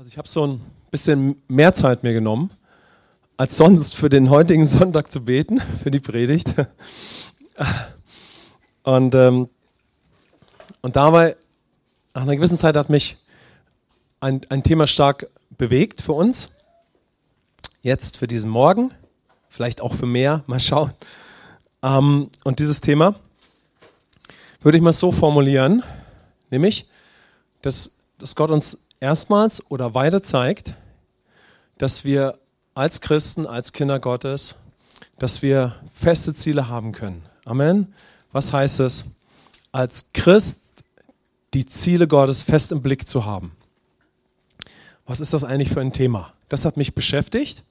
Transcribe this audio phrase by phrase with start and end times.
[0.00, 2.50] Also ich habe so ein bisschen mehr Zeit mir genommen,
[3.36, 6.54] als sonst für den heutigen Sonntag zu beten, für die Predigt.
[8.82, 9.50] Und, ähm,
[10.80, 11.36] und dabei,
[12.14, 13.18] nach einer gewissen Zeit hat mich
[14.20, 15.28] ein, ein Thema stark
[15.58, 16.52] bewegt für uns.
[17.82, 18.94] Jetzt für diesen Morgen,
[19.50, 20.94] vielleicht auch für mehr, mal schauen.
[21.82, 23.16] Ähm, und dieses Thema
[24.62, 25.82] würde ich mal so formulieren,
[26.48, 26.88] nämlich,
[27.60, 30.74] dass, dass Gott uns erstmals oder weiter zeigt,
[31.78, 32.38] dass wir
[32.74, 34.56] als Christen, als Kinder Gottes,
[35.18, 37.24] dass wir feste Ziele haben können.
[37.44, 37.92] Amen.
[38.32, 39.16] Was heißt es,
[39.72, 40.84] als Christ
[41.52, 43.52] die Ziele Gottes fest im Blick zu haben?
[45.06, 46.32] Was ist das eigentlich für ein Thema?
[46.48, 47.64] Das hat mich beschäftigt.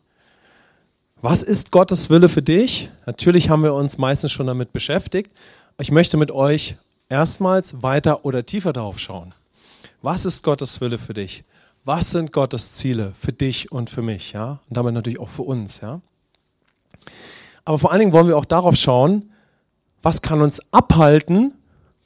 [1.22, 2.90] Was ist Gottes Wille für dich?
[3.06, 5.32] Natürlich haben wir uns meistens schon damit beschäftigt.
[5.78, 6.76] Ich möchte mit euch
[7.10, 9.34] erstmals weiter oder tiefer darauf schauen.
[10.02, 11.44] Was ist Gottes Wille für dich?
[11.84, 14.34] Was sind Gottes Ziele für dich und für mich?
[14.34, 14.60] Ja?
[14.70, 15.82] Und damit natürlich auch für uns.
[15.82, 16.02] Ja?
[17.66, 19.32] Aber vor allen Dingen wollen wir auch darauf schauen,
[20.02, 21.54] was kann uns abhalten,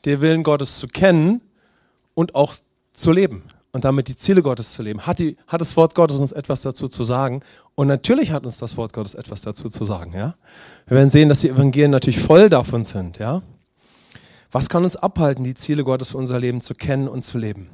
[0.05, 1.41] den Willen Gottes zu kennen
[2.15, 2.55] und auch
[2.93, 5.05] zu leben und damit die Ziele Gottes zu leben.
[5.05, 7.41] Hat, die, hat das Wort Gottes uns etwas dazu zu sagen?
[7.75, 10.13] Und natürlich hat uns das Wort Gottes etwas dazu zu sagen.
[10.13, 10.35] Ja?
[10.87, 13.19] Wir werden sehen, dass die Evangelien natürlich voll davon sind.
[13.19, 13.41] Ja?
[14.51, 17.69] Was kann uns abhalten, die Ziele Gottes für unser Leben zu kennen und zu leben?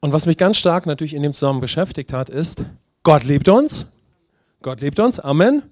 [0.00, 2.62] Und was mich ganz stark natürlich in dem Zusammenhang beschäftigt hat, ist,
[3.02, 4.00] Gott liebt uns.
[4.62, 5.20] Gott liebt uns.
[5.20, 5.62] Amen.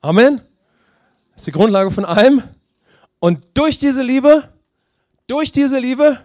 [0.00, 0.40] Amen.
[1.32, 2.42] Das ist die Grundlage von allem.
[3.18, 4.48] Und durch diese Liebe,
[5.26, 6.18] durch diese Liebe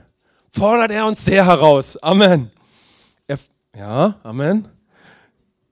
[0.50, 2.02] fordert er uns sehr heraus.
[2.02, 2.52] Amen.
[3.28, 3.40] Er,
[3.76, 4.68] ja, Amen.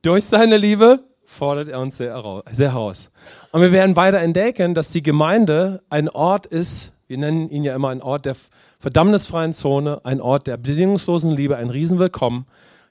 [0.02, 3.12] Durch seine Liebe fordert er uns sehr, sehr heraus.
[3.52, 7.74] Und wir werden weiter entdecken, dass die Gemeinde ein Ort ist, wir nennen ihn ja
[7.74, 8.36] immer ein Ort der
[8.80, 12.46] verdammnisfreien Zone, ein Ort der bedingungslosen Liebe, ein Riesenwillkommen.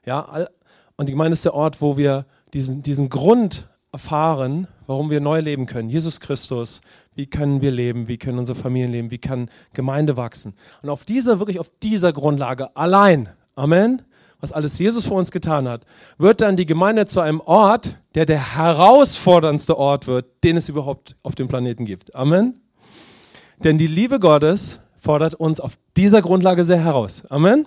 [0.05, 0.47] Ja,
[0.97, 5.39] und die Gemeinde ist der Ort, wo wir diesen, diesen Grund erfahren, warum wir neu
[5.39, 5.89] leben können.
[5.89, 6.81] Jesus Christus,
[7.15, 10.53] wie können wir leben, wie können unsere Familien leben, wie kann Gemeinde wachsen.
[10.81, 14.01] Und auf dieser, wirklich auf dieser Grundlage allein, Amen,
[14.41, 15.85] was alles Jesus für uns getan hat,
[16.17, 21.15] wird dann die Gemeinde zu einem Ort, der der herausforderndste Ort wird, den es überhaupt
[21.23, 22.13] auf dem Planeten gibt.
[22.15, 22.59] Amen.
[23.63, 27.25] Denn die Liebe Gottes fordert uns auf dieser Grundlage sehr heraus.
[27.29, 27.65] Amen.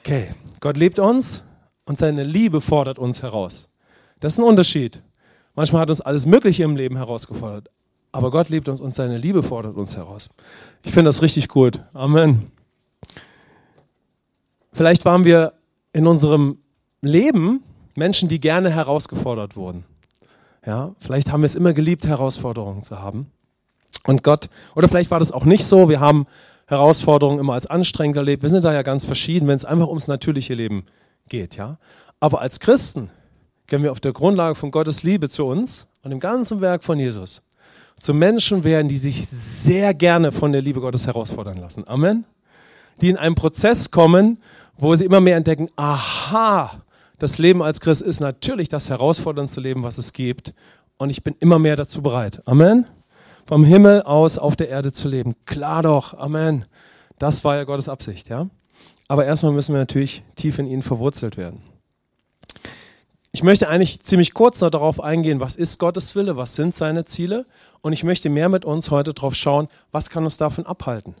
[0.00, 0.30] Okay,
[0.60, 1.44] Gott liebt uns
[1.84, 3.74] und seine Liebe fordert uns heraus.
[4.20, 5.00] Das ist ein Unterschied.
[5.54, 7.70] Manchmal hat uns alles Mögliche im Leben herausgefordert,
[8.12, 10.30] aber Gott liebt uns und seine Liebe fordert uns heraus.
[10.84, 11.80] Ich finde das richtig gut.
[11.92, 12.50] Amen.
[14.72, 15.54] Vielleicht waren wir
[15.92, 16.58] in unserem
[17.00, 17.62] Leben
[17.94, 19.84] Menschen, die gerne herausgefordert wurden.
[20.66, 23.30] Ja, vielleicht haben wir es immer geliebt, Herausforderungen zu haben.
[24.06, 26.26] Und Gott, oder vielleicht war das auch nicht so, wir haben
[26.66, 28.42] Herausforderungen immer als anstrengend erlebt.
[28.42, 30.84] Wir sind da ja ganz verschieden, wenn es einfach ums natürliche Leben
[31.28, 31.78] geht, ja.
[32.18, 33.10] Aber als Christen
[33.66, 36.98] können wir auf der Grundlage von Gottes Liebe zu uns und dem ganzen Werk von
[36.98, 37.42] Jesus
[37.96, 41.86] zu Menschen werden, die sich sehr gerne von der Liebe Gottes herausfordern lassen.
[41.88, 42.24] Amen.
[43.00, 44.38] Die in einen Prozess kommen,
[44.76, 46.82] wo sie immer mehr entdecken, aha,
[47.18, 50.52] das Leben als Christ ist natürlich das herausforderndste Leben, was es gibt.
[50.98, 52.42] Und ich bin immer mehr dazu bereit.
[52.46, 52.84] Amen
[53.46, 55.34] vom Himmel aus auf der Erde zu leben.
[55.46, 56.64] Klar doch, Amen.
[57.18, 58.48] Das war ja Gottes Absicht, ja.
[59.08, 61.62] Aber erstmal müssen wir natürlich tief in ihn verwurzelt werden.
[63.32, 67.04] Ich möchte eigentlich ziemlich kurz noch darauf eingehen, was ist Gottes Wille, was sind seine
[67.04, 67.46] Ziele
[67.82, 71.14] und ich möchte mehr mit uns heute darauf schauen, was kann uns davon abhalten.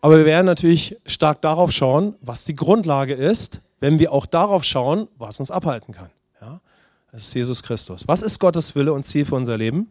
[0.00, 4.62] Aber wir werden natürlich stark darauf schauen, was die Grundlage ist, wenn wir auch darauf
[4.62, 6.10] schauen, was uns abhalten kann.
[6.40, 6.60] Ja?
[7.10, 8.06] Das ist Jesus Christus.
[8.06, 9.90] Was ist Gottes Wille und Ziel für unser Leben?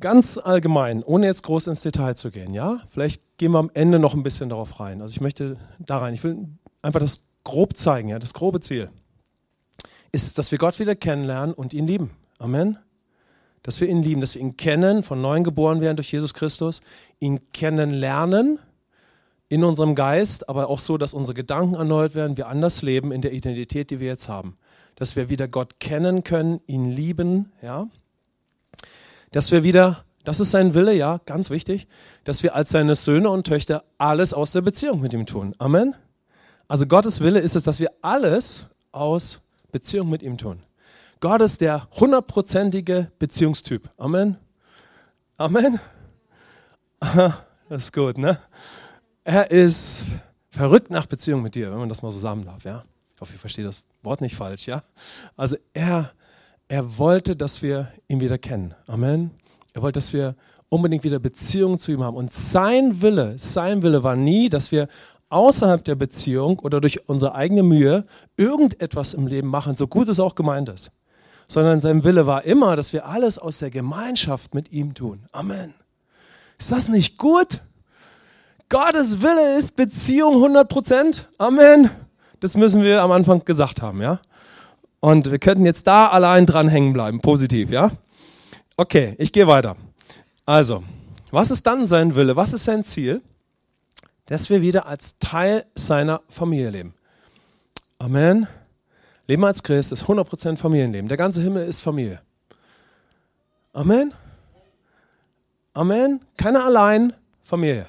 [0.00, 3.98] Ganz allgemein, ohne jetzt groß ins Detail zu gehen, ja, vielleicht gehen wir am Ende
[3.98, 5.02] noch ein bisschen darauf rein.
[5.02, 6.48] Also ich möchte da rein, ich will
[6.82, 8.90] einfach das grob zeigen, ja, das grobe Ziel
[10.12, 12.10] ist, dass wir Gott wieder kennenlernen und ihn lieben.
[12.38, 12.78] Amen.
[13.62, 16.80] Dass wir ihn lieben, dass wir ihn kennen, von neuem geboren werden durch Jesus Christus,
[17.18, 18.58] ihn kennenlernen
[19.48, 23.20] in unserem Geist, aber auch so, dass unsere Gedanken erneuert werden, wir anders leben in
[23.20, 24.56] der Identität, die wir jetzt haben.
[24.94, 27.88] Dass wir wieder Gott kennen können, ihn lieben, ja,
[29.32, 31.86] dass wir wieder, das ist sein Wille, ja, ganz wichtig,
[32.24, 35.54] dass wir als seine Söhne und Töchter alles aus der Beziehung mit ihm tun.
[35.58, 35.94] Amen.
[36.68, 40.62] Also Gottes Wille ist es, dass wir alles aus Beziehung mit ihm tun.
[41.20, 43.90] Gott ist der hundertprozentige Beziehungstyp.
[43.98, 44.36] Amen.
[45.36, 45.80] Amen.
[47.00, 48.38] Das ist gut, ne?
[49.24, 50.04] Er ist
[50.48, 52.82] verrückt nach Beziehung mit dir, wenn man das mal so sagen darf, ja?
[53.14, 54.82] Ich hoffe, ich verstehe das Wort nicht falsch, ja?
[55.36, 56.12] Also er
[56.70, 58.74] er wollte, dass wir ihn wieder kennen.
[58.86, 59.32] Amen.
[59.74, 60.36] Er wollte, dass wir
[60.68, 62.16] unbedingt wieder Beziehungen zu ihm haben.
[62.16, 64.88] Und sein Wille, sein Wille war nie, dass wir
[65.30, 68.04] außerhalb der Beziehung oder durch unsere eigene Mühe
[68.36, 70.92] irgendetwas im Leben machen, so gut es auch gemeint ist.
[71.48, 75.26] Sondern sein Wille war immer, dass wir alles aus der Gemeinschaft mit ihm tun.
[75.32, 75.74] Amen.
[76.56, 77.62] Ist das nicht gut?
[78.68, 81.26] Gottes Wille ist Beziehung 100 Prozent.
[81.36, 81.90] Amen.
[82.38, 84.20] Das müssen wir am Anfang gesagt haben, ja?
[85.00, 87.90] Und wir könnten jetzt da allein dran hängen bleiben, positiv, ja?
[88.76, 89.76] Okay, ich gehe weiter.
[90.44, 90.82] Also,
[91.30, 92.36] was ist dann sein Wille?
[92.36, 93.22] Was ist sein Ziel?
[94.26, 96.94] Dass wir wieder als Teil seiner Familie leben.
[97.98, 98.46] Amen.
[99.26, 101.08] Leben als Christ ist 100% Familienleben.
[101.08, 102.20] Der ganze Himmel ist Familie.
[103.72, 104.12] Amen.
[105.72, 106.20] Amen.
[106.36, 107.12] Keiner allein,
[107.42, 107.86] Familie.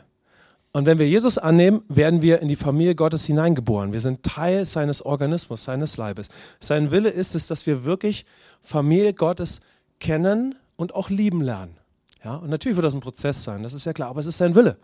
[0.73, 3.91] Und wenn wir Jesus annehmen, werden wir in die Familie Gottes hineingeboren.
[3.91, 6.29] Wir sind Teil seines Organismus, seines Leibes.
[6.59, 8.25] Sein Wille ist es, dass wir wirklich
[8.62, 9.63] Familie Gottes
[10.00, 11.75] kennen und auch lieben lernen.
[12.23, 14.38] Ja, und natürlich wird das ein Prozess sein, das ist ja klar, aber es ist
[14.38, 14.77] sein Wille.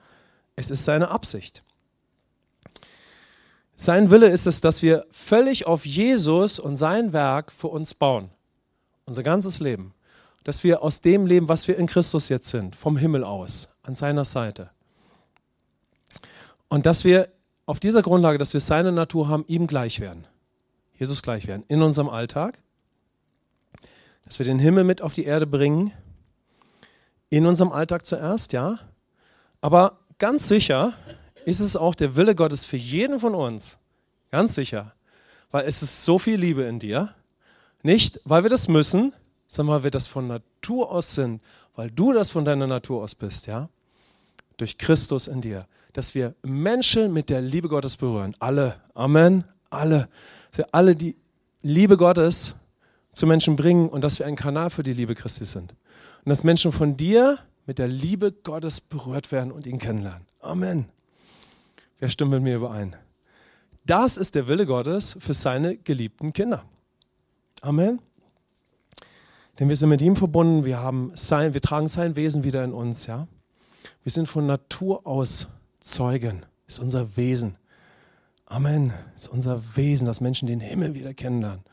[0.56, 1.64] Es ist seine Absicht.
[3.76, 8.30] Sein Wille ist es, dass wir völlig auf Jesus und sein Werk für uns bauen.
[9.06, 9.94] Unser ganzes Leben.
[10.44, 13.94] Dass wir aus dem leben, was wir in Christus jetzt sind, vom Himmel aus, an
[13.94, 14.72] seiner Seite.
[16.70, 17.30] Und dass wir
[17.66, 20.26] auf dieser Grundlage, dass wir seine Natur haben, ihm gleich werden.
[20.98, 21.64] Jesus gleich werden.
[21.68, 22.60] In unserem Alltag.
[24.26, 25.92] Dass wir den Himmel mit auf die Erde bringen.
[27.30, 28.80] In unserem Alltag zuerst, ja.
[29.62, 30.94] Aber ganz sicher
[31.46, 33.80] ist es auch der Wille Gottes für jeden von uns.
[34.32, 34.94] Ganz sicher.
[35.52, 37.14] Weil es ist so viel Liebe in dir.
[37.84, 39.14] Nicht, weil wir das müssen,
[39.48, 41.42] sondern weil wir das von Natur aus sind.
[41.76, 43.70] Weil du das von deiner Natur aus bist, ja.
[44.58, 45.68] Durch Christus in dir
[45.98, 48.36] dass wir Menschen mit der Liebe Gottes berühren.
[48.38, 48.76] Alle.
[48.94, 49.46] Amen.
[49.72, 50.08] Alle.
[50.50, 51.16] Dass wir alle die
[51.64, 52.68] Liebe Gottes
[53.14, 55.72] zu Menschen bringen und dass wir ein Kanal für die Liebe Christi sind.
[56.24, 60.22] Und dass Menschen von dir mit der Liebe Gottes berührt werden und ihn kennenlernen.
[60.40, 60.86] Amen.
[61.98, 62.96] Wer stimmt mit mir überein?
[63.84, 66.64] Das ist der Wille Gottes für seine geliebten Kinder.
[67.62, 67.98] Amen.
[69.60, 72.72] Denn wir sind mit ihm verbunden, wir, haben sein, wir tragen sein Wesen wieder in
[72.72, 73.08] uns.
[73.08, 73.28] Ja?
[74.04, 75.48] Wir sind von Natur aus
[75.88, 77.58] Zeugen, ist unser Wesen.
[78.46, 81.64] Amen, ist unser Wesen, dass Menschen den Himmel wieder kennenlernen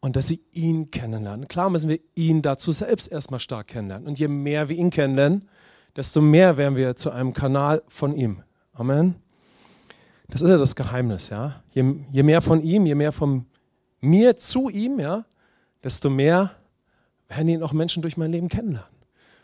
[0.00, 1.48] und dass sie ihn kennenlernen.
[1.48, 4.08] Klar müssen wir ihn dazu selbst erstmal stark kennenlernen.
[4.08, 5.48] Und je mehr wir ihn kennenlernen,
[5.96, 8.42] desto mehr werden wir zu einem Kanal von ihm.
[8.72, 9.16] Amen.
[10.28, 11.62] Das ist ja das Geheimnis, ja.
[11.74, 13.46] Je, je mehr von ihm, je mehr von
[14.00, 15.24] mir zu ihm, ja,
[15.84, 16.52] desto mehr
[17.28, 19.01] werden ihn auch Menschen durch mein Leben kennenlernen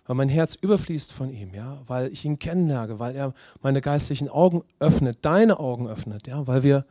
[0.08, 4.30] weil mein Herz überfließt von ihm, ja, weil ich ihn kennenlerne, weil er meine geistlichen
[4.30, 6.86] Augen öffnet, deine Augen öffnet, ja, weil wir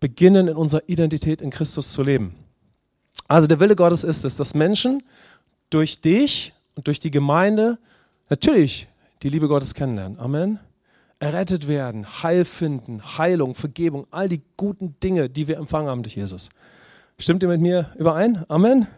[0.00, 2.34] beginnen in unserer Identität in Christus zu leben.
[3.28, 5.04] Also der Wille Gottes ist es, dass Menschen
[5.70, 7.78] durch dich und durch die Gemeinde
[8.30, 8.88] natürlich
[9.22, 10.18] die Liebe Gottes kennenlernen.
[10.18, 10.58] Amen.
[11.20, 16.16] Errettet werden, Heil finden, Heilung, Vergebung, all die guten Dinge, die wir empfangen haben durch
[16.16, 16.50] Jesus.
[17.16, 18.44] Stimmt ihr mit mir überein?
[18.48, 18.88] Amen.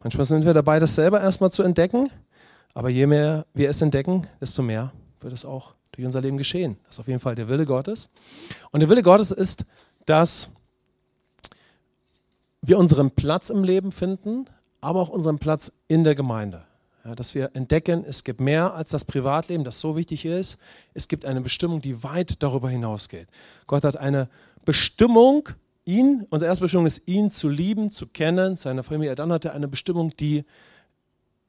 [0.00, 2.10] Manchmal sind wir dabei, das selber erstmal zu entdecken.
[2.78, 6.76] Aber je mehr wir es entdecken, desto mehr wird es auch durch unser Leben geschehen.
[6.86, 8.10] Das ist auf jeden Fall der Wille Gottes.
[8.70, 9.64] Und der Wille Gottes ist,
[10.06, 10.64] dass
[12.62, 14.46] wir unseren Platz im Leben finden,
[14.80, 16.62] aber auch unseren Platz in der Gemeinde.
[17.04, 20.60] Ja, dass wir entdecken, es gibt mehr als das Privatleben, das so wichtig ist.
[20.94, 23.26] Es gibt eine Bestimmung, die weit darüber hinausgeht.
[23.66, 24.28] Gott hat eine
[24.64, 25.48] Bestimmung,
[25.84, 29.16] ihn, unsere erste Bestimmung ist, ihn zu lieben, zu kennen, seine Familie.
[29.16, 30.44] Dann hat er eine Bestimmung, die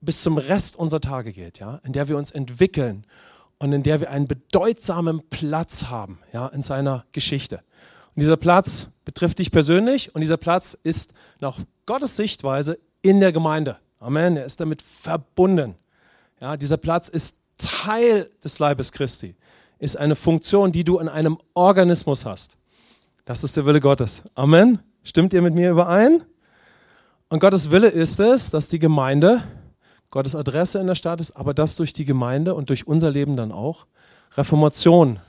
[0.01, 3.05] bis zum Rest unserer Tage geht, ja, in der wir uns entwickeln
[3.57, 7.57] und in der wir einen bedeutsamen Platz haben, ja, in seiner Geschichte.
[8.15, 13.31] Und dieser Platz betrifft dich persönlich und dieser Platz ist nach Gottes Sichtweise in der
[13.31, 13.77] Gemeinde.
[13.99, 14.37] Amen.
[14.37, 15.75] Er ist damit verbunden.
[16.39, 19.35] Ja, dieser Platz ist Teil des Leibes Christi,
[19.79, 22.57] ist eine Funktion, die du in einem Organismus hast.
[23.25, 24.29] Das ist der Wille Gottes.
[24.35, 24.79] Amen.
[25.03, 26.23] Stimmt ihr mit mir überein?
[27.27, 29.43] Und Gottes Wille ist es, dass die Gemeinde
[30.11, 33.35] Gottes Adresse in der Stadt ist, aber dass durch die Gemeinde und durch unser Leben
[33.37, 33.85] dann auch
[34.35, 35.19] Reformation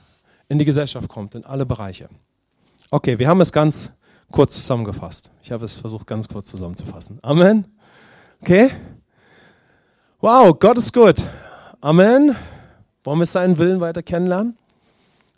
[0.49, 2.09] in die Gesellschaft kommt, in alle Bereiche.
[2.89, 3.93] Okay, wir haben es ganz
[4.31, 5.31] kurz zusammengefasst.
[5.43, 7.19] Ich habe es versucht, ganz kurz zusammenzufassen.
[7.21, 7.65] Amen.
[8.41, 8.71] Okay?
[10.19, 11.25] Wow, Gott ist gut.
[11.79, 12.35] Amen.
[13.03, 14.57] Wollen wir seinen Willen weiter kennenlernen?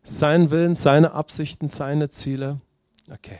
[0.03, 2.59] Seinen Willen, seine Absichten, seine Ziele.
[3.11, 3.39] Okay.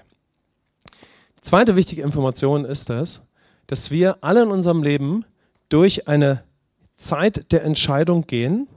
[1.42, 3.34] Zweite wichtige Information ist es,
[3.68, 5.26] dass wir alle in unserem Leben
[5.70, 6.44] durch eine
[6.96, 8.68] Zeit der Entscheidung gehen,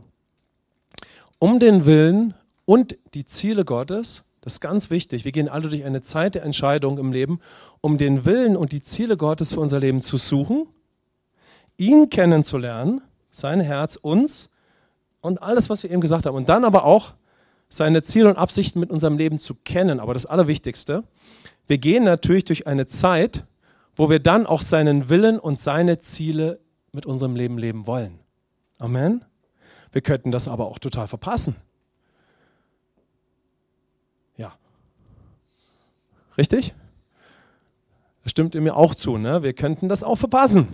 [1.39, 5.85] um den Willen und die Ziele Gottes, das ist ganz wichtig, wir gehen alle durch
[5.85, 7.41] eine Zeit der Entscheidung im Leben,
[7.81, 10.67] um den Willen und die Ziele Gottes für unser Leben zu suchen,
[11.77, 14.51] ihn kennenzulernen, sein Herz, uns
[15.21, 16.37] und alles, was wir eben gesagt haben.
[16.37, 17.13] Und dann aber auch
[17.69, 20.01] seine Ziele und Absichten mit unserem Leben zu kennen.
[20.01, 21.05] Aber das Allerwichtigste,
[21.67, 23.45] wir gehen natürlich durch eine Zeit,
[23.97, 26.61] wo wir dann auch seinen Willen und seine Ziele
[26.97, 28.19] mit unserem Leben leben wollen.
[28.79, 29.25] Amen.
[29.93, 31.55] Wir könnten das aber auch total verpassen.
[34.37, 34.53] Ja.
[36.37, 36.75] Richtig?
[38.25, 39.17] Das stimmt mir auch zu.
[39.17, 39.45] Ne?
[39.45, 40.67] Wir könnten das auch verpassen.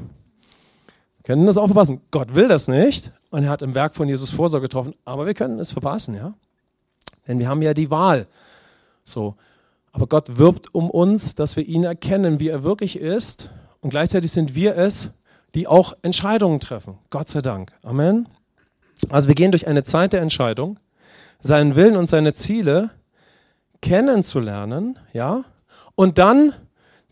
[1.19, 2.00] Wir könnten das auch verpassen.
[2.11, 5.35] Gott will das nicht und er hat im Werk von Jesus Vorsorge getroffen, aber wir
[5.35, 6.35] könnten es verpassen, ja?
[7.29, 8.26] Denn wir haben ja die Wahl.
[9.05, 9.37] So.
[9.93, 13.50] Aber Gott wirbt um uns, dass wir ihn erkennen, wie er wirklich ist.
[13.81, 15.22] Und gleichzeitig sind wir es,
[15.54, 16.99] die auch Entscheidungen treffen.
[17.11, 17.73] Gott sei Dank.
[17.82, 18.28] Amen.
[19.09, 20.78] Also wir gehen durch eine Zeit der Entscheidung,
[21.40, 22.90] seinen Willen und seine Ziele
[23.80, 25.44] kennenzulernen, ja,
[25.94, 26.54] und dann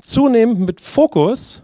[0.01, 1.63] zunehmend mit Fokus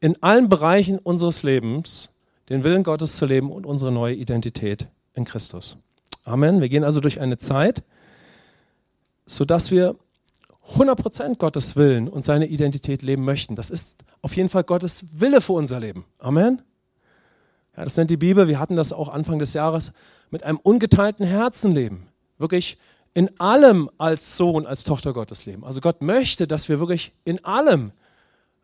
[0.00, 5.24] in allen Bereichen unseres Lebens den Willen Gottes zu leben und unsere neue Identität in
[5.24, 5.78] Christus.
[6.24, 6.60] Amen.
[6.60, 7.82] Wir gehen also durch eine Zeit,
[9.26, 9.96] sodass wir
[10.74, 13.56] 100% Gottes Willen und seine Identität leben möchten.
[13.56, 16.04] Das ist auf jeden Fall Gottes Wille für unser Leben.
[16.18, 16.62] Amen.
[17.76, 19.92] Ja, das nennt die Bibel, wir hatten das auch Anfang des Jahres,
[20.30, 22.08] mit einem ungeteilten Herzen leben.
[22.38, 22.78] Wirklich
[23.14, 25.64] in allem als Sohn, als Tochter Gottes leben.
[25.64, 27.92] Also Gott möchte, dass wir wirklich in allem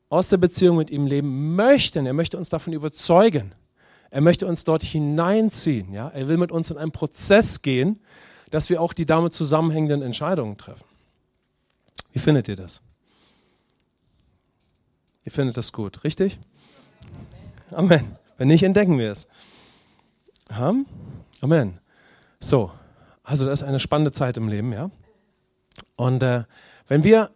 [0.09, 2.07] aus der Beziehung mit ihm leben möchten.
[2.07, 3.55] Er möchte uns davon überzeugen.
[4.11, 5.93] Er möchte uns dort hineinziehen.
[5.93, 6.09] Ja?
[6.09, 8.01] Er will mit uns in einen Prozess gehen,
[8.51, 10.85] dass wir auch die damit zusammenhängenden Entscheidungen treffen.
[12.13, 12.81] Wie findet ihr das?
[15.25, 16.39] Ihr findet das gut, richtig?
[17.71, 18.17] Amen.
[18.37, 19.29] Wenn nicht, entdecken wir es.
[21.41, 21.81] Amen.
[22.41, 22.71] So,
[23.23, 24.91] also das ist eine spannende Zeit im Leben, ja.
[25.97, 26.45] Und äh,
[26.89, 27.31] wenn wir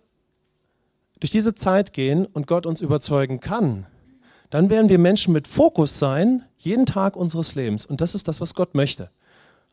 [1.21, 3.87] durch diese Zeit gehen und Gott uns überzeugen kann,
[4.51, 7.87] dann werden wir Menschen mit Fokus sein, jeden Tag unseres Lebens.
[7.87, 9.11] Und das ist das, was Gott möchte.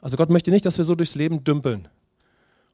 [0.01, 1.87] Also Gott möchte nicht, dass wir so durchs Leben dümpeln.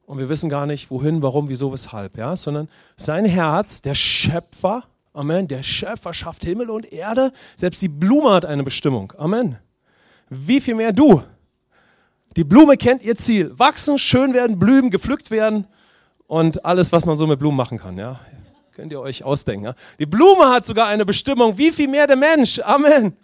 [0.05, 2.67] Und wir wissen gar nicht, wohin, warum, wieso, weshalb, ja, sondern
[2.97, 4.83] sein Herz, der Schöpfer,
[5.13, 9.57] Amen, der Schöpfer schafft Himmel und Erde, selbst die Blume hat eine Bestimmung, Amen.
[10.29, 11.21] Wie viel mehr du?
[12.37, 15.67] Die Blume kennt ihr Ziel, wachsen, schön werden, blühen, gepflückt werden
[16.27, 18.21] und alles, was man so mit Blumen machen kann, ja.
[18.73, 19.65] Könnt ihr euch ausdenken.
[19.65, 19.75] Ja?
[19.99, 22.59] Die Blume hat sogar eine Bestimmung, wie viel mehr der Mensch.
[22.59, 23.17] Amen.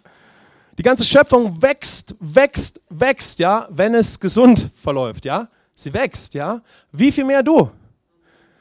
[0.76, 5.48] Die ganze Schöpfung wächst, wächst, wächst, ja, wenn es gesund verläuft, ja.
[5.74, 6.60] Sie wächst, ja.
[6.92, 7.70] Wie viel mehr du?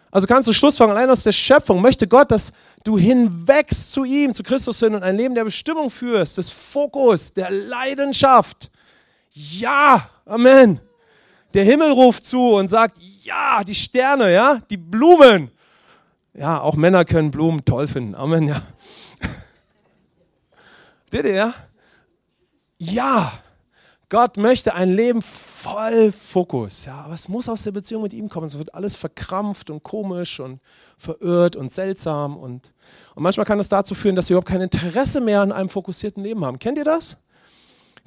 [0.10, 2.54] Also kannst du Schlussfolgerung, allein aus der Schöpfung möchte Gott, dass
[2.88, 7.34] du hinwächst zu ihm, zu Christus hin und ein Leben der Bestimmung führst, des Fokus,
[7.34, 8.72] der Leidenschaft.
[9.32, 10.80] Ja, Amen.
[11.54, 15.50] Der Himmel ruft zu und sagt, ja, die Sterne, ja, die Blumen,
[16.34, 18.14] ja, auch Männer können Blumen toll finden.
[18.14, 18.62] Amen, ja.
[21.12, 21.54] Seht ihr?
[22.78, 23.32] Ja,
[24.10, 26.86] Gott möchte ein Leben voll Fokus.
[26.86, 28.48] Ja, aber es muss aus der Beziehung mit ihm kommen.
[28.48, 30.62] Es wird alles verkrampft und komisch und
[30.98, 32.38] verirrt und seltsam.
[32.38, 32.72] Und,
[33.16, 36.24] und manchmal kann es dazu führen, dass wir überhaupt kein Interesse mehr an einem fokussierten
[36.24, 36.58] Leben haben.
[36.58, 37.28] Kennt ihr das?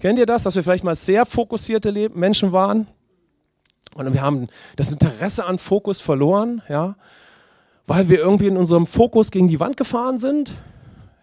[0.00, 2.86] Kennt ihr das, dass wir vielleicht mal sehr fokussierte Menschen waren?
[3.94, 6.96] Und wir haben das Interesse an Fokus verloren, ja
[7.90, 10.54] weil wir irgendwie in unserem Fokus gegen die Wand gefahren sind.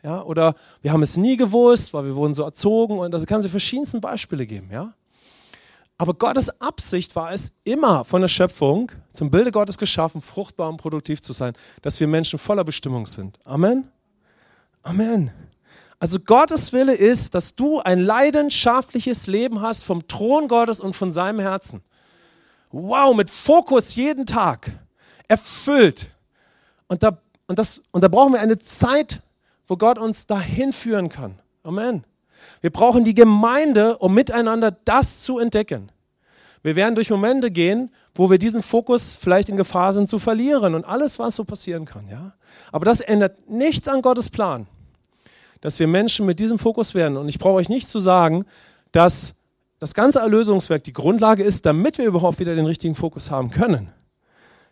[0.08, 3.42] Ja, oder wir haben es nie gewusst, weil wir wurden so erzogen und da kann
[3.42, 4.70] es verschiedensten Beispiele geben.
[4.72, 4.94] Ja?
[5.98, 10.78] Aber Gottes Absicht war es immer von der Schöpfung, zum Bilde Gottes geschaffen, fruchtbar und
[10.78, 13.38] produktiv zu sein, dass wir Menschen voller Bestimmung sind.
[13.44, 13.92] Amen.
[14.82, 15.30] Amen.
[16.00, 21.12] Also Gottes Wille ist, dass du ein leidenschaftliches Leben hast vom Thron Gottes und von
[21.12, 21.82] seinem Herzen.
[22.72, 24.72] Wow, mit Fokus jeden Tag.
[25.28, 26.14] Erfüllt.
[26.88, 29.22] Und da, und, das, und da brauchen wir eine Zeit,
[29.68, 31.40] wo Gott uns dahin führen kann.
[31.64, 32.04] Amen.
[32.62, 35.92] Wir brauchen die Gemeinde, um miteinander das zu entdecken.
[36.64, 40.74] Wir werden durch Momente gehen, wo wir diesen Fokus vielleicht in Gefahr sind zu verlieren
[40.76, 42.08] und alles, was so passieren kann.
[42.10, 42.34] Ja?
[42.72, 44.68] Aber das ändert nichts an Gottes Plan,
[45.62, 47.18] dass wir Menschen mit diesem Fokus werden.
[47.18, 48.46] Und ich brauche euch nicht zu sagen,
[48.92, 49.36] dass
[49.80, 53.92] das ganze Erlösungswerk die Grundlage ist, damit wir überhaupt wieder den richtigen Fokus haben können.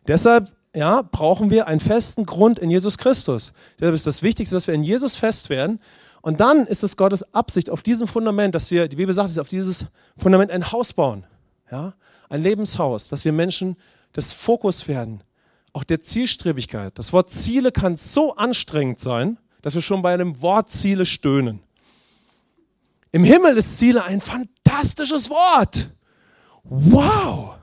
[0.08, 3.53] Deshalb ja, brauchen wir einen festen Grund in Jesus Christus.
[3.79, 5.79] Deshalb ist das Wichtigste, dass wir in Jesus fest werden.
[6.22, 9.41] Und dann ist es Gottes Absicht auf diesem Fundament, dass wir, die Bibel sagt, wir
[9.41, 9.86] auf dieses
[10.17, 11.25] Fundament ein Haus bauen.
[11.72, 11.94] Ja,
[12.29, 13.77] ein Lebenshaus, dass wir Menschen
[14.15, 15.24] des Fokus werden,
[15.72, 16.98] auch der Zielstrebigkeit.
[16.98, 21.62] Das Wort Ziele kann so anstrengend sein, dass wir schon bei einem Wort Ziele stöhnen.
[23.12, 25.88] Im Himmel ist Ziele ein fantastisches Wort.
[26.63, 27.55] Wow!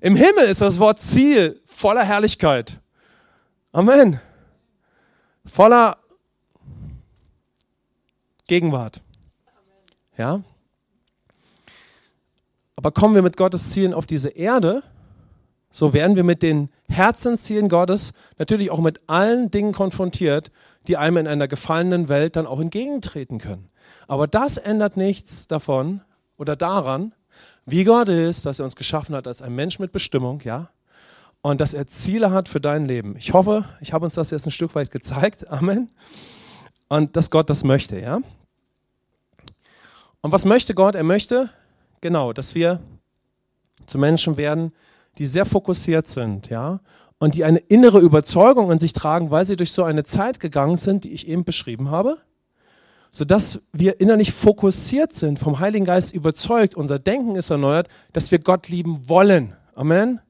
[0.00, 2.80] Im Himmel ist das Wort Ziel voller Herrlichkeit.
[3.72, 4.20] Amen.
[5.44, 5.98] Voller
[8.46, 9.02] Gegenwart.
[10.16, 10.42] Ja?
[12.76, 14.84] Aber kommen wir mit Gottes Zielen auf diese Erde,
[15.70, 20.50] so werden wir mit den Herzenszielen Gottes natürlich auch mit allen Dingen konfrontiert,
[20.86, 23.68] die einem in einer gefallenen Welt dann auch entgegentreten können.
[24.06, 26.00] Aber das ändert nichts davon
[26.38, 27.12] oder daran,
[27.70, 30.70] wie Gott ist, dass er uns geschaffen hat als ein Mensch mit Bestimmung, ja,
[31.42, 33.16] und dass er Ziele hat für dein Leben.
[33.16, 35.48] Ich hoffe, ich habe uns das jetzt ein Stück weit gezeigt.
[35.50, 35.90] Amen.
[36.88, 38.20] Und dass Gott das möchte, ja.
[40.20, 40.94] Und was möchte Gott?
[40.94, 41.50] Er möchte,
[42.00, 42.80] genau, dass wir
[43.86, 44.72] zu Menschen werden,
[45.18, 46.80] die sehr fokussiert sind, ja,
[47.18, 50.76] und die eine innere Überzeugung in sich tragen, weil sie durch so eine Zeit gegangen
[50.76, 52.18] sind, die ich eben beschrieben habe,
[53.10, 58.38] sodass wir innerlich fokussiert sind, vom Heiligen Geist überzeugt, unser Denken ist erneuert, dass wir
[58.38, 59.54] Gott lieben wollen.
[59.74, 60.20] Amen.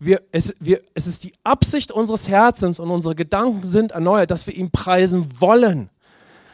[0.00, 4.46] Wir, es, wir, es ist die Absicht unseres Herzens und unsere Gedanken sind erneuert, dass
[4.46, 5.90] wir ihn preisen wollen.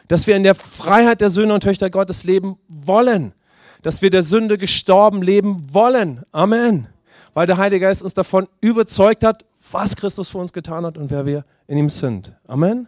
[0.07, 3.33] Dass wir in der Freiheit der Söhne und Töchter Gottes leben wollen.
[3.81, 6.23] Dass wir der Sünde gestorben leben wollen.
[6.31, 6.87] Amen.
[7.33, 11.11] Weil der Heilige Geist uns davon überzeugt hat, was Christus für uns getan hat und
[11.11, 12.33] wer wir in ihm sind.
[12.47, 12.87] Amen.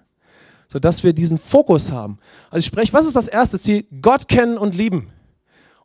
[0.67, 2.19] Sodass wir diesen Fokus haben.
[2.49, 3.85] Also ich spreche, was ist das erste Ziel?
[4.01, 5.09] Gott kennen und lieben.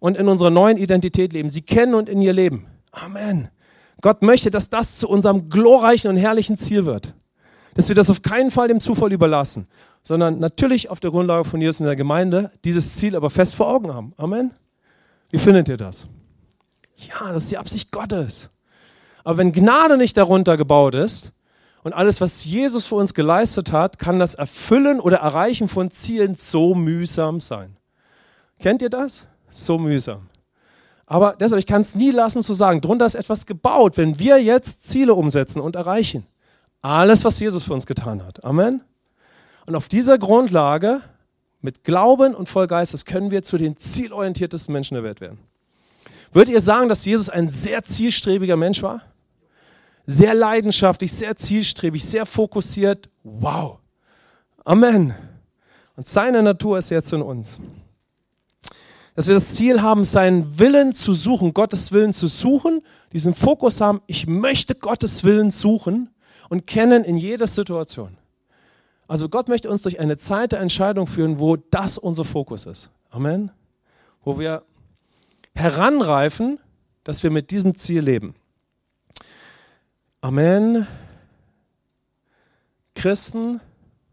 [0.01, 1.49] Und in unserer neuen Identität leben.
[1.51, 2.67] Sie kennen und in ihr leben.
[2.91, 3.49] Amen.
[4.01, 7.15] Gott möchte, dass das zu unserem glorreichen und herrlichen Ziel wird.
[7.75, 9.69] Dass wir das auf keinen Fall dem Zufall überlassen,
[10.03, 13.69] sondern natürlich auf der Grundlage von Jesus in der Gemeinde dieses Ziel aber fest vor
[13.69, 14.13] Augen haben.
[14.17, 14.51] Amen.
[15.31, 16.09] Wie findet ihr das?
[16.97, 18.51] Ja, das ist die Absicht Gottes.
[19.25, 21.33] Aber wenn Gnade nicht darunter gebaut ist
[21.83, 26.37] und alles, was Jesus für uns geleistet hat, kann das Erfüllen oder Erreichen von Zielen
[26.37, 27.77] so mühsam sein.
[28.61, 29.27] Kennt ihr das?
[29.49, 30.29] So mühsam.
[31.07, 34.41] Aber deshalb, ich kann es nie lassen zu sagen, drunter ist etwas gebaut, wenn wir
[34.41, 36.27] jetzt Ziele umsetzen und erreichen.
[36.81, 38.45] Alles, was Jesus für uns getan hat.
[38.45, 38.81] Amen.
[39.67, 41.03] Und auf dieser Grundlage,
[41.61, 45.39] mit Glauben und voll Geistes, können wir zu den zielorientiertesten Menschen der Welt werden.
[46.33, 49.03] Würdet ihr sagen, dass Jesus ein sehr zielstrebiger Mensch war?
[50.07, 53.09] Sehr leidenschaftlich, sehr zielstrebig, sehr fokussiert.
[53.23, 53.79] Wow.
[54.65, 55.15] Amen.
[55.97, 57.61] Und seine Natur ist jetzt in uns.
[59.15, 62.81] Dass wir das Ziel haben, seinen Willen zu suchen, Gottes Willen zu suchen,
[63.13, 66.11] diesen Fokus haben, ich möchte Gottes Willen suchen
[66.49, 68.17] und kennen in jeder Situation.
[69.07, 72.91] Also Gott möchte uns durch eine Zeit der Entscheidung führen, wo das unser Fokus ist.
[73.11, 73.51] Amen.
[74.25, 74.63] Wo wir
[75.55, 76.59] heranreifen,
[77.05, 78.35] dass wir mit diesem Ziel leben.
[80.25, 80.87] Amen.
[82.95, 83.61] Christen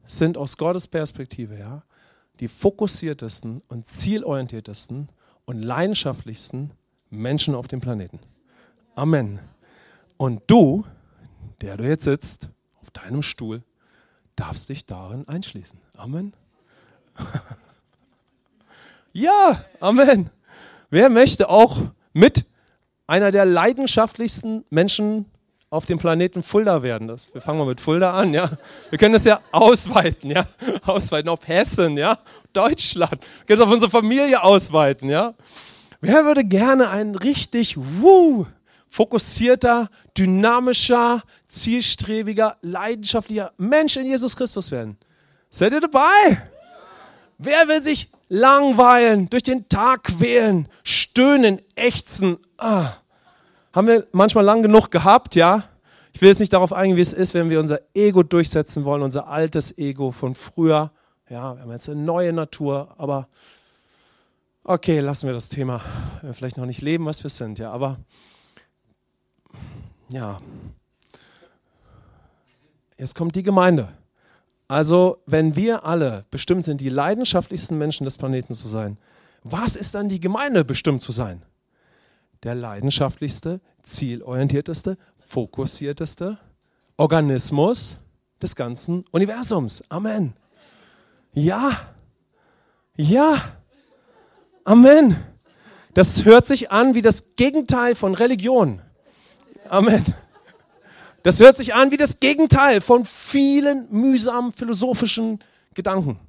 [0.06, 1.84] sind aus Gottes Perspektive ja,
[2.40, 5.10] die fokussiertesten und zielorientiertesten
[5.46, 6.72] und leidenschaftlichsten
[7.12, 8.20] Menschen auf dem Planeten.
[8.96, 9.38] Amen.
[10.18, 10.84] Und du,
[11.62, 12.50] der du jetzt sitzt,
[12.82, 13.62] auf deinem Stuhl,
[14.36, 15.80] darfst dich darin einschließen.
[15.96, 16.34] Amen.
[19.14, 20.32] ja, Amen.
[20.90, 22.46] Wer möchte auch mit
[23.06, 25.28] einer der leidenschaftlichsten Menschen
[25.70, 27.08] auf dem Planeten Fulda werden.
[27.08, 28.50] Das, wir fangen mal mit Fulda an, ja.
[28.90, 30.46] Wir können das ja ausweiten, ja.
[30.86, 32.18] Ausweiten auf Hessen, ja.
[32.54, 33.12] Deutschland.
[33.12, 35.34] Wir können es auf unsere Familie ausweiten, ja.
[36.02, 38.46] Wer würde gerne ein richtig wuh,
[38.88, 44.98] fokussierter, dynamischer, zielstrebiger, leidenschaftlicher Mensch in Jesus Christus werden?
[45.50, 46.42] Seid ihr dabei?
[47.38, 52.38] Wer will sich langweilen, durch den Tag quälen, stöhnen, ächzen?
[52.58, 52.94] Ah
[53.74, 55.64] haben wir manchmal lang genug gehabt, ja.
[56.12, 59.04] Ich will jetzt nicht darauf eingehen, wie es ist, wenn wir unser Ego durchsetzen wollen,
[59.04, 60.92] unser altes Ego von früher.
[61.30, 63.28] Ja, wir haben jetzt eine neue Natur, aber
[64.64, 65.82] okay, lassen wir das Thema
[66.32, 67.98] vielleicht noch nicht leben, was wir sind, ja, aber
[70.10, 70.38] ja.
[72.98, 73.90] Jetzt kommt die Gemeinde.
[74.68, 78.98] Also, wenn wir alle bestimmt sind, die leidenschaftlichsten Menschen des Planeten zu sein,
[79.44, 81.44] was ist dann die Gemeinde bestimmt zu sein?
[82.44, 86.38] Der leidenschaftlichste, zielorientierteste, fokussierteste
[86.98, 87.98] Organismus
[88.42, 89.84] des ganzen Universums.
[89.90, 90.34] Amen.
[91.34, 91.72] Ja.
[92.96, 93.42] Ja.
[94.64, 95.18] Amen.
[95.94, 98.82] Das hört sich an wie das Gegenteil von Religion.
[99.68, 100.06] Amen.
[101.24, 106.20] Das hört sich an wie das Gegenteil von vielen mühsamen philosophischen Gedanken.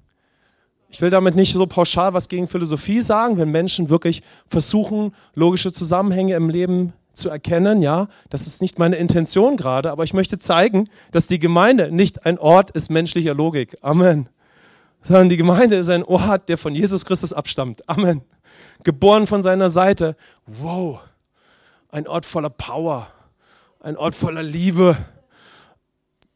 [0.91, 5.73] Ich will damit nicht so pauschal was gegen Philosophie sagen, wenn Menschen wirklich versuchen, logische
[5.73, 10.39] Zusammenhänge im Leben zu erkennen, ja, das ist nicht meine Intention gerade, aber ich möchte
[10.39, 13.77] zeigen, dass die Gemeinde nicht ein Ort ist menschlicher Logik.
[13.83, 14.29] Amen.
[15.03, 17.89] Sondern die Gemeinde ist ein Ort, der von Jesus Christus abstammt.
[17.89, 18.23] Amen.
[18.83, 20.17] Geboren von seiner Seite.
[20.47, 21.01] Wow.
[21.91, 23.07] Ein Ort voller Power.
[23.81, 24.97] Ein Ort voller Liebe.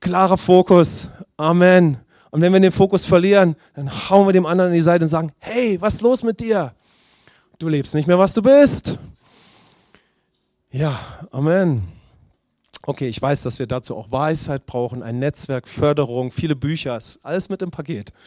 [0.00, 1.10] Klarer Fokus.
[1.36, 2.03] Amen.
[2.34, 5.08] Und wenn wir den Fokus verlieren, dann hauen wir dem anderen in die Seite und
[5.08, 6.74] sagen, hey, was ist los mit dir?
[7.60, 8.98] Du lebst nicht mehr, was du bist.
[10.72, 10.98] Ja,
[11.30, 11.86] Amen.
[12.82, 17.48] Okay, ich weiß, dass wir dazu auch Weisheit brauchen, ein Netzwerk, Förderung, viele Bücher, alles
[17.50, 18.12] mit im Paket.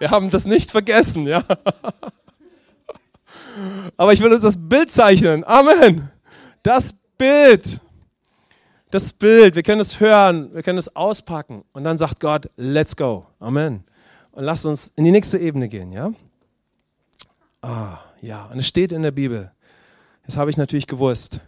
[0.00, 1.44] Wir haben das nicht vergessen, ja.
[3.96, 5.44] Aber ich will uns das Bild zeichnen.
[5.44, 6.10] Amen.
[6.64, 7.78] Das Bild.
[8.94, 9.56] Das Bild.
[9.56, 11.64] Wir können es hören, wir können es auspacken.
[11.72, 13.26] Und dann sagt Gott, let's go.
[13.40, 13.82] Amen.
[14.30, 16.12] Und lasst uns in die nächste Ebene gehen, ja?
[17.60, 18.44] Ah, ja.
[18.52, 19.50] Und es steht in der Bibel.
[20.26, 21.40] Das habe ich natürlich gewusst.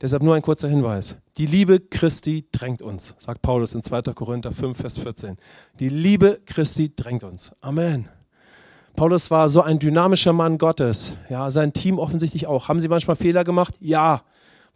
[0.00, 1.20] Deshalb nur ein kurzer Hinweis.
[1.36, 4.14] Die Liebe Christi drängt uns, sagt Paulus in 2.
[4.14, 5.36] Korinther 5, Vers 14.
[5.78, 7.54] Die Liebe Christi drängt uns.
[7.60, 8.08] Amen.
[8.94, 11.18] Paulus war so ein dynamischer Mann Gottes.
[11.28, 12.68] Ja, sein Team offensichtlich auch.
[12.68, 13.74] Haben sie manchmal Fehler gemacht?
[13.80, 14.22] Ja.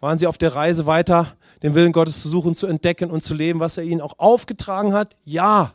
[0.00, 3.34] Waren sie auf der Reise weiter, den Willen Gottes zu suchen, zu entdecken und zu
[3.34, 5.16] leben, was er ihnen auch aufgetragen hat?
[5.24, 5.74] Ja.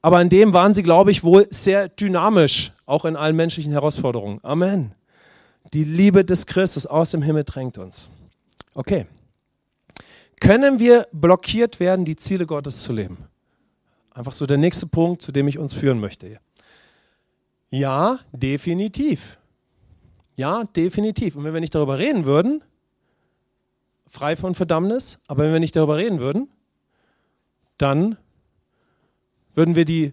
[0.00, 4.40] Aber in dem waren sie, glaube ich, wohl sehr dynamisch, auch in allen menschlichen Herausforderungen.
[4.42, 4.92] Amen.
[5.74, 8.08] Die Liebe des Christus aus dem Himmel drängt uns.
[8.74, 9.06] Okay.
[10.40, 13.16] Können wir blockiert werden, die Ziele Gottes zu leben?
[14.12, 16.40] Einfach so der nächste Punkt, zu dem ich uns führen möchte.
[17.70, 19.38] Ja, definitiv.
[20.36, 21.36] Ja, definitiv.
[21.36, 22.62] Und wenn wir nicht darüber reden würden,
[24.12, 26.50] frei von Verdammnis, aber wenn wir nicht darüber reden würden,
[27.78, 28.18] dann
[29.54, 30.12] würden wir die,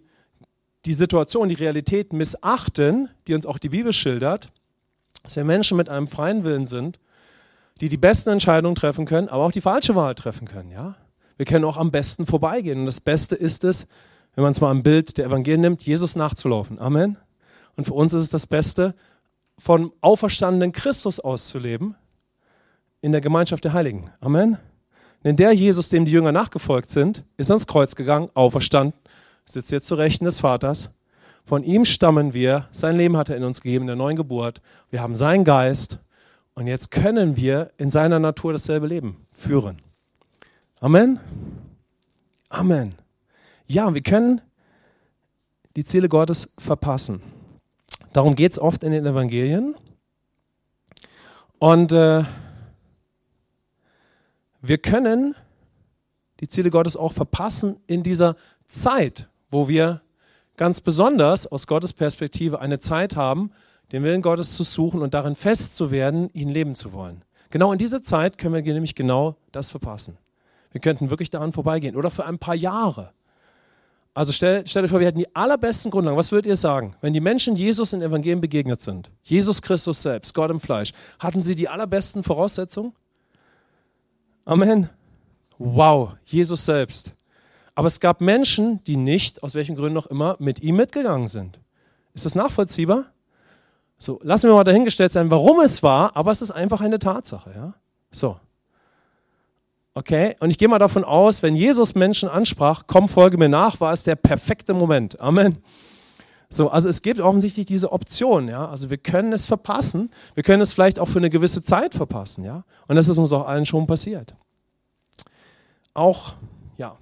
[0.85, 4.53] die Situation, die Realität missachten, die uns auch die Bibel schildert,
[5.23, 7.01] dass wir Menschen mit einem freien Willen sind,
[7.81, 10.71] die die besten Entscheidungen treffen können, aber auch die falsche Wahl treffen können.
[10.71, 10.95] Ja?
[11.35, 12.79] Wir können auch am besten vorbeigehen.
[12.79, 13.89] Und das Beste ist es,
[14.33, 16.79] wenn man es mal am Bild der Evangelien nimmt, Jesus nachzulaufen.
[16.79, 17.17] Amen.
[17.75, 18.95] Und für uns ist es das Beste,
[19.57, 21.95] von auferstandenen Christus auszuleben
[23.01, 24.09] in der Gemeinschaft der Heiligen.
[24.19, 24.57] Amen.
[25.23, 28.97] Denn der Jesus, dem die Jünger nachgefolgt sind, ist ans Kreuz gegangen, auferstanden,
[29.45, 31.01] sitzt jetzt zu Rechten des Vaters.
[31.45, 34.62] Von ihm stammen wir, sein Leben hat er in uns gegeben, in der neuen Geburt.
[34.91, 35.99] Wir haben seinen Geist
[36.53, 39.77] und jetzt können wir in seiner Natur dasselbe Leben führen.
[40.79, 41.19] Amen.
[42.49, 42.95] Amen.
[43.67, 44.41] Ja, wir können
[45.75, 47.21] die Ziele Gottes verpassen.
[48.13, 49.75] Darum geht es oft in den Evangelien.
[51.59, 52.23] Und äh,
[54.62, 55.36] wir können
[56.39, 58.36] die Ziele Gottes auch verpassen in dieser
[58.67, 60.02] Zeit, wo wir
[60.58, 63.52] ganz besonders aus Gottes Perspektive eine Zeit haben,
[63.91, 67.24] den Willen Gottes zu suchen und darin fest zu werden, ihn leben zu wollen.
[67.50, 70.17] Genau in dieser Zeit können wir nämlich genau das verpassen.
[70.72, 73.12] Wir könnten wirklich daran vorbeigehen oder für ein paar Jahre.
[74.13, 76.17] Also stell, stell dir vor, wir hätten die allerbesten Grundlagen.
[76.17, 79.10] Was würdet ihr sagen, wenn die Menschen Jesus in Evangelien begegnet sind?
[79.24, 80.91] Jesus Christus selbst, Gott im Fleisch.
[81.19, 82.93] Hatten sie die allerbesten Voraussetzungen?
[84.49, 84.89] Amen.
[85.59, 87.13] Wow, Jesus selbst.
[87.75, 91.59] Aber es gab Menschen, die nicht, aus welchen Gründen auch immer, mit ihm mitgegangen sind.
[92.15, 93.05] Ist das nachvollziehbar?
[93.99, 97.51] So, lassen wir mal dahingestellt sein, warum es war, aber es ist einfach eine Tatsache.
[97.55, 97.73] Ja?
[98.09, 98.38] So.
[99.93, 103.79] Okay, und ich gehe mal davon aus, wenn Jesus Menschen ansprach, komm, folge mir nach,
[103.79, 105.19] war es der perfekte Moment.
[105.21, 105.62] Amen.
[106.51, 108.67] So, also es gibt offensichtlich diese Option, ja.
[108.67, 112.43] Also wir können es verpassen, wir können es vielleicht auch für eine gewisse Zeit verpassen,
[112.43, 112.63] ja.
[112.88, 114.33] Und das ist uns auch allen schon passiert.
[115.93, 116.33] Auch,
[116.77, 116.97] ja,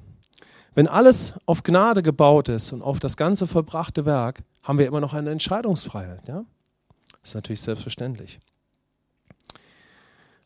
[0.76, 5.00] wenn alles auf Gnade gebaut ist und auf das ganze vollbrachte Werk, haben wir immer
[5.00, 6.44] noch eine Entscheidungsfreiheit, ja.
[7.22, 8.40] Das ist natürlich selbstverständlich.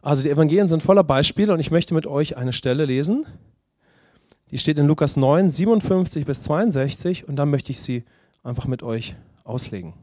[0.03, 3.25] Also die Evangelien sind voller Beispiele und ich möchte mit euch eine Stelle lesen.
[4.51, 8.03] Die steht in Lukas 9, 57 bis 62 und dann möchte ich sie
[8.43, 9.93] einfach mit euch auslegen.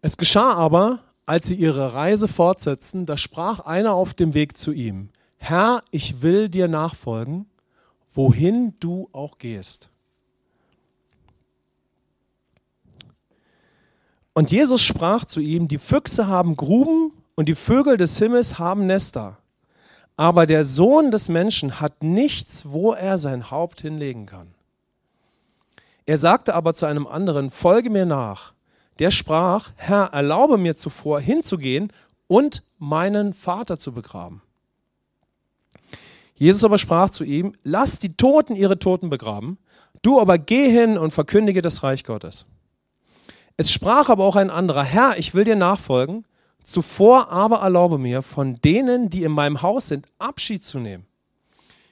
[0.00, 4.72] Es geschah aber, als sie ihre Reise fortsetzten, da sprach einer auf dem Weg zu
[4.72, 7.46] ihm, Herr, ich will dir nachfolgen,
[8.12, 9.90] wohin du auch gehst.
[14.32, 18.86] Und Jesus sprach zu ihm, die Füchse haben Gruben und die Vögel des Himmels haben
[18.86, 19.38] Nester.
[20.16, 24.54] Aber der Sohn des Menschen hat nichts, wo er sein Haupt hinlegen kann.
[26.08, 28.54] Er sagte aber zu einem anderen, folge mir nach.
[28.98, 31.92] Der sprach, Herr, erlaube mir zuvor hinzugehen
[32.26, 34.40] und meinen Vater zu begraben.
[36.34, 39.58] Jesus aber sprach zu ihm, lass die Toten ihre Toten begraben,
[40.00, 42.46] du aber geh hin und verkündige das Reich Gottes.
[43.58, 46.24] Es sprach aber auch ein anderer, Herr, ich will dir nachfolgen,
[46.62, 51.04] Zuvor aber erlaube mir, von denen, die in meinem Haus sind, Abschied zu nehmen.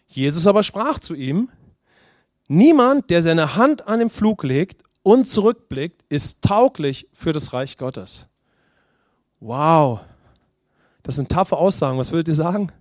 [0.06, 1.50] Jesus aber sprach zu ihm,
[2.48, 7.78] niemand, der seine Hand an den Flug legt und zurückblickt, ist tauglich für das Reich
[7.78, 8.26] Gottes.
[9.40, 10.00] Wow,
[11.02, 11.98] das sind taffe Aussagen.
[11.98, 12.72] Was würdet ihr sagen?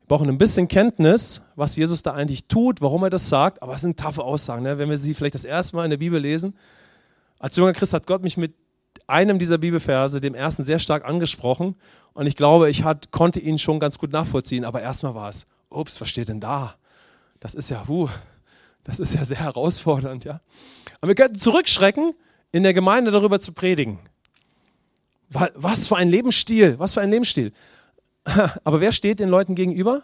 [0.00, 3.74] Wir brauchen ein bisschen Kenntnis, was Jesus da eigentlich tut, warum er das sagt, aber
[3.74, 4.62] es sind taffe Aussagen.
[4.62, 4.78] Ne?
[4.78, 6.56] Wenn wir sie vielleicht das erste Mal in der Bibel lesen.
[7.38, 8.54] Als junger Christ hat Gott mich mit
[9.06, 11.76] einem dieser Bibelverse, dem ersten, sehr stark angesprochen.
[12.14, 14.64] Und ich glaube, ich hat, konnte ihn schon ganz gut nachvollziehen.
[14.64, 16.74] Aber erstmal war es, ups, was steht denn da?
[17.40, 18.08] Das ist ja, huh,
[18.90, 20.40] das ist ja sehr herausfordernd, ja.
[21.00, 22.14] Und wir könnten zurückschrecken,
[22.52, 23.98] in der Gemeinde darüber zu predigen.
[25.28, 27.52] Was für ein Lebensstil, was für ein Lebensstil.
[28.64, 30.02] Aber wer steht den Leuten gegenüber?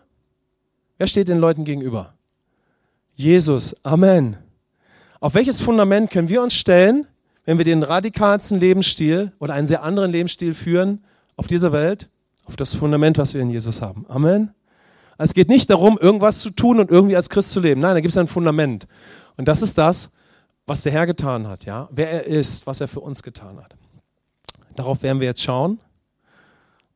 [0.99, 2.15] Wer steht den Leuten gegenüber?
[3.15, 3.85] Jesus.
[3.85, 4.37] Amen.
[5.21, 7.07] Auf welches Fundament können wir uns stellen,
[7.45, 11.05] wenn wir den radikalsten Lebensstil oder einen sehr anderen Lebensstil führen
[11.37, 12.09] auf dieser Welt?
[12.45, 14.07] Auf das Fundament, was wir in Jesus haben.
[14.09, 14.55] Amen.
[15.19, 17.81] Es geht nicht darum, irgendwas zu tun und irgendwie als Christ zu leben.
[17.81, 18.87] Nein, da gibt es ein Fundament.
[19.37, 20.17] Und das ist das,
[20.67, 21.89] was der Herr getan hat, ja?
[21.91, 23.75] Wer er ist, was er für uns getan hat.
[24.75, 25.81] Darauf werden wir jetzt schauen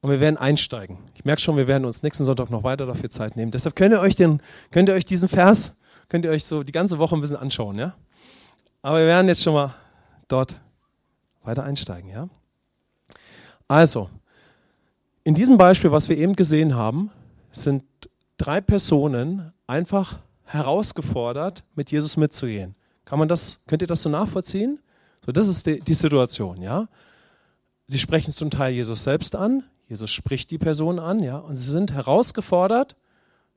[0.00, 0.98] und wir werden einsteigen.
[1.14, 3.52] Ich merke schon, wir werden uns nächsten Sonntag noch weiter dafür Zeit nehmen.
[3.52, 6.72] Deshalb könnt ihr euch, den, könnt ihr euch diesen Vers, könnt ihr euch so die
[6.72, 7.94] ganze Woche ein bisschen anschauen, ja?
[8.82, 9.74] Aber wir werden jetzt schon mal
[10.28, 10.56] dort
[11.42, 12.28] weiter einsteigen, ja?
[13.68, 14.10] Also,
[15.22, 17.10] in diesem Beispiel, was wir eben gesehen haben,
[17.52, 17.84] sind
[18.40, 22.74] drei Personen einfach herausgefordert, mit Jesus mitzugehen.
[23.04, 24.80] Kann man das, könnt ihr das so nachvollziehen?
[25.24, 26.88] So, das ist die, die Situation, ja.
[27.86, 31.70] Sie sprechen zum Teil Jesus selbst an, Jesus spricht die Person an, ja, und sie
[31.70, 32.96] sind herausgefordert,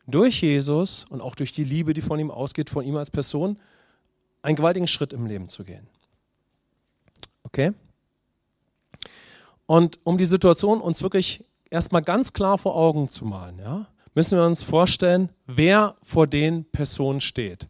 [0.06, 3.58] durch Jesus und auch durch die Liebe, die von ihm ausgeht, von ihm als Person,
[4.42, 5.88] einen gewaltigen Schritt im Leben zu gehen.
[7.44, 7.72] Okay?
[9.66, 14.38] Und um die Situation uns wirklich erstmal ganz klar vor Augen zu malen, ja, müssen
[14.38, 17.68] wir uns vorstellen, wer vor den Personen steht.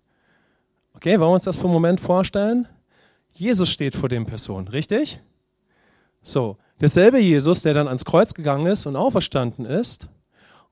[0.94, 2.68] Okay, wollen wir uns das für einen Moment vorstellen?
[3.34, 5.20] Jesus steht vor den Personen, richtig?
[6.22, 10.08] So, derselbe Jesus, der dann ans Kreuz gegangen ist und auferstanden ist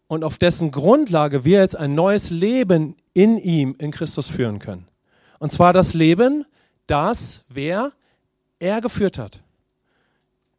[0.08, 4.88] und auf dessen Grundlage wir jetzt ein neues Leben in ihm, in Christus führen können.
[5.40, 6.46] Und zwar das Leben,
[6.88, 7.92] das wer
[8.60, 9.40] er geführt hat.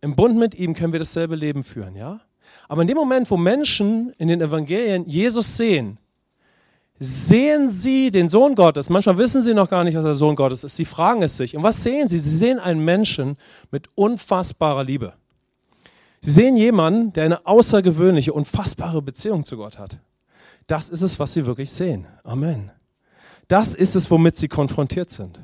[0.01, 2.21] Im Bund mit ihm können wir dasselbe Leben führen, ja?
[2.69, 5.99] Aber in dem Moment, wo Menschen in den Evangelien Jesus sehen,
[6.99, 8.89] sehen sie den Sohn Gottes.
[8.89, 10.77] Manchmal wissen sie noch gar nicht, dass er Sohn Gottes ist.
[10.77, 11.57] Sie fragen es sich.
[11.57, 12.19] Und was sehen sie?
[12.19, 13.37] Sie sehen einen Menschen
[13.71, 15.15] mit unfassbarer Liebe.
[16.21, 19.99] Sie sehen jemanden, der eine außergewöhnliche, unfassbare Beziehung zu Gott hat.
[20.69, 22.07] Das ist es, was sie wirklich sehen.
[22.23, 22.71] Amen.
[23.49, 25.41] Das ist es, womit sie konfrontiert sind.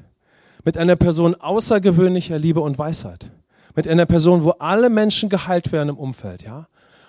[0.65, 3.31] Mit einer Person außergewöhnlicher Liebe und Weisheit.
[3.75, 6.69] Mit einer Person, wo alle Menschen geheilt werden im Umfeld, ja?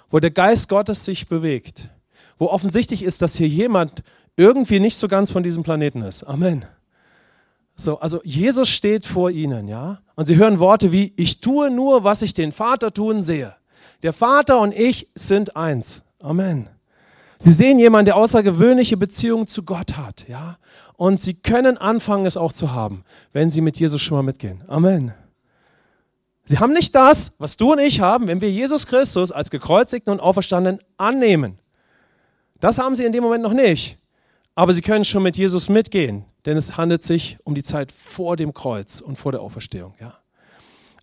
[0.09, 1.89] Wo der Geist Gottes sich bewegt.
[2.37, 4.03] Wo offensichtlich ist, dass hier jemand
[4.35, 6.23] irgendwie nicht so ganz von diesem Planeten ist.
[6.23, 6.65] Amen.
[7.75, 12.03] So, also Jesus steht vor ihnen, ja, und sie hören Worte wie: Ich tue nur,
[12.03, 13.55] was ich den Vater tun sehe.
[14.03, 16.03] Der Vater und ich sind eins.
[16.19, 16.69] Amen.
[17.37, 20.57] Sie sehen jemanden, der außergewöhnliche Beziehungen zu Gott hat, ja,
[20.97, 24.61] und sie können anfangen, es auch zu haben, wenn sie mit Jesus schon mal mitgehen.
[24.67, 25.13] Amen.
[26.49, 30.11] Sie haben nicht das, was du und ich haben, wenn wir Jesus Christus als gekreuzigten
[30.11, 31.59] und auferstandenen annehmen.
[32.59, 33.99] Das haben sie in dem Moment noch nicht.
[34.55, 38.35] Aber sie können schon mit Jesus mitgehen, denn es handelt sich um die Zeit vor
[38.35, 39.93] dem Kreuz und vor der Auferstehung.
[39.99, 40.17] Ja.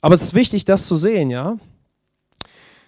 [0.00, 1.56] Aber es ist wichtig, das zu sehen, ja.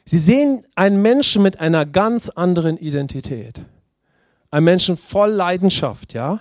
[0.04, 3.60] Sie sehen einen Menschen mit einer ganz anderen Identität.
[4.50, 6.40] Einen Menschen voll Leidenschaft, ja.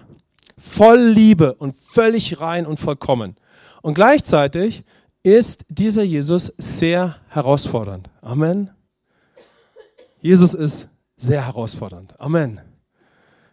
[0.58, 3.36] Voll Liebe und völlig rein und vollkommen.
[3.84, 4.84] Und gleichzeitig
[5.36, 8.10] ist dieser Jesus sehr herausfordernd.
[8.22, 8.70] Amen.
[10.22, 12.18] Jesus ist sehr herausfordernd.
[12.18, 12.62] Amen.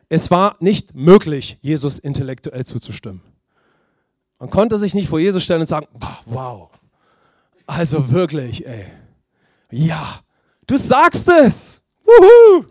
[0.09, 3.23] Es war nicht möglich, Jesus intellektuell zuzustimmen.
[4.39, 5.89] Man konnte sich nicht vor Jesus stellen und sagen,
[6.27, 6.71] wow,
[7.67, 8.87] also wirklich, ey,
[9.73, 10.21] ja,
[10.69, 11.83] du sagst es.
[12.05, 12.67] Wuhu.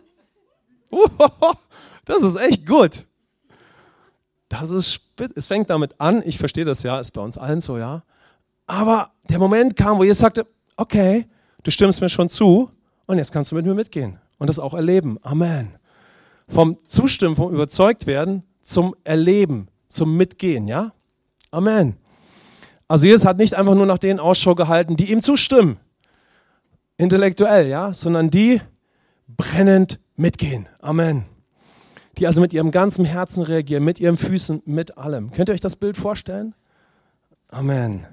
[2.06, 3.04] Das ist echt gut.
[4.48, 5.02] Das ist
[5.36, 8.04] es fängt damit an, ich verstehe das ja, ist bei uns allen so, ja.
[8.68, 10.46] Aber der Moment kam, wo Jesus sagte,
[10.78, 11.28] okay,
[11.64, 12.70] du stimmst mir schon zu
[13.06, 15.18] und jetzt kannst du mit mir mitgehen und das auch erleben.
[15.22, 15.74] Amen
[16.48, 20.94] vom Zustimmen, vom Überzeugtwerden zum Erleben, zum Mitgehen, ja?
[21.52, 21.98] Amen.
[22.88, 25.78] Also Jesus hat nicht einfach nur nach denen Ausschau gehalten, die ihm zustimmen,
[26.98, 28.62] intellektuell, ja, sondern die
[29.28, 30.68] brennend mitgehen.
[30.80, 31.26] Amen.
[32.18, 35.32] Die also mit ihrem ganzen Herzen reagieren, mit ihren Füßen, mit allem.
[35.32, 36.54] Könnt ihr euch das Bild vorstellen?
[37.50, 38.06] Amen.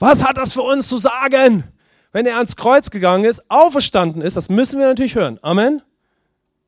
[0.00, 1.62] Was hat das für uns zu sagen,
[2.10, 4.36] wenn er ans Kreuz gegangen ist, auferstanden ist?
[4.36, 5.38] Das müssen wir natürlich hören.
[5.42, 5.82] Amen.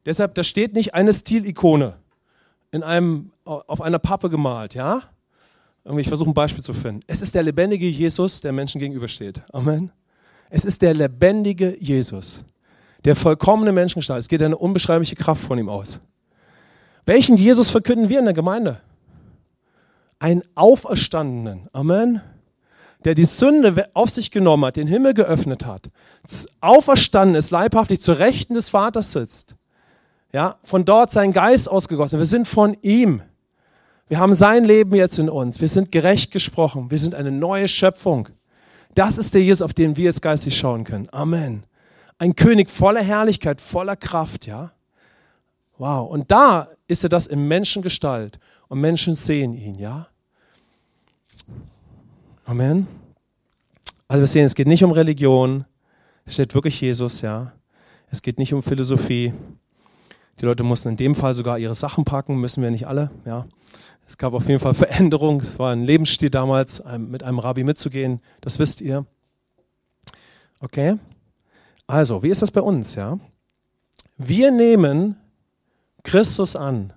[0.05, 1.95] Deshalb, da steht nicht eine Stilikone
[2.71, 5.03] in einem, auf einer Pappe gemalt, ja?
[5.97, 7.01] Ich versuche ein Beispiel zu finden.
[7.07, 9.43] Es ist der lebendige Jesus, der Menschen gegenübersteht.
[9.53, 9.91] Amen.
[10.51, 12.43] Es ist der lebendige Jesus,
[13.05, 14.21] der vollkommene Menschengestalt.
[14.21, 16.01] Es geht eine unbeschreibliche Kraft von ihm aus.
[17.07, 18.81] Welchen Jesus verkünden wir in der Gemeinde?
[20.19, 21.69] Einen Auferstandenen.
[21.73, 22.21] Amen.
[23.05, 25.91] Der die Sünde auf sich genommen hat, den Himmel geöffnet hat,
[26.61, 29.55] auferstanden ist, leibhaftig zur Rechten des Vaters sitzt,
[30.33, 32.19] ja, von dort sein Geist ausgegossen.
[32.19, 33.23] Wir sind von ihm.
[34.09, 35.61] Wir haben sein Leben jetzt in uns.
[35.61, 36.91] Wir sind gerecht gesprochen.
[36.91, 38.29] Wir sind eine neue Schöpfung.
[38.95, 41.09] Das ist der Jesus, auf den wir jetzt geistig schauen können.
[41.13, 41.65] Amen.
[42.19, 44.73] Ein König voller Herrlichkeit, voller Kraft, ja.
[45.79, 46.11] Wow.
[46.11, 48.39] Und da ist er das in Menschengestalt.
[48.69, 50.09] Und Menschen sehen ihn, ja.
[52.45, 52.89] Amen.
[54.09, 55.65] Also wir sehen, es geht nicht um Religion.
[56.25, 57.53] Es steht wirklich Jesus, ja.
[58.11, 59.33] Es geht nicht um Philosophie.
[60.41, 63.47] Die Leute mussten in dem Fall sogar ihre Sachen packen, müssen wir nicht alle, ja.
[64.09, 65.41] Es gab auf jeden Fall Veränderungen.
[65.41, 68.21] Es war ein Lebensstil damals, mit einem Rabbi mitzugehen.
[68.41, 69.07] Das wisst ihr.
[70.61, 70.99] Okay?
[71.87, 73.19] Also, wie ist das bei uns, ja?
[74.19, 75.17] Wir nehmen
[76.03, 76.93] Christus an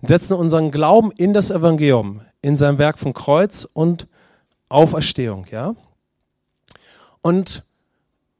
[0.00, 4.06] und setzen unseren Glauben in das Evangelium, in sein Werk von Kreuz und
[4.70, 5.74] Auferstehung, ja?
[7.20, 7.64] Und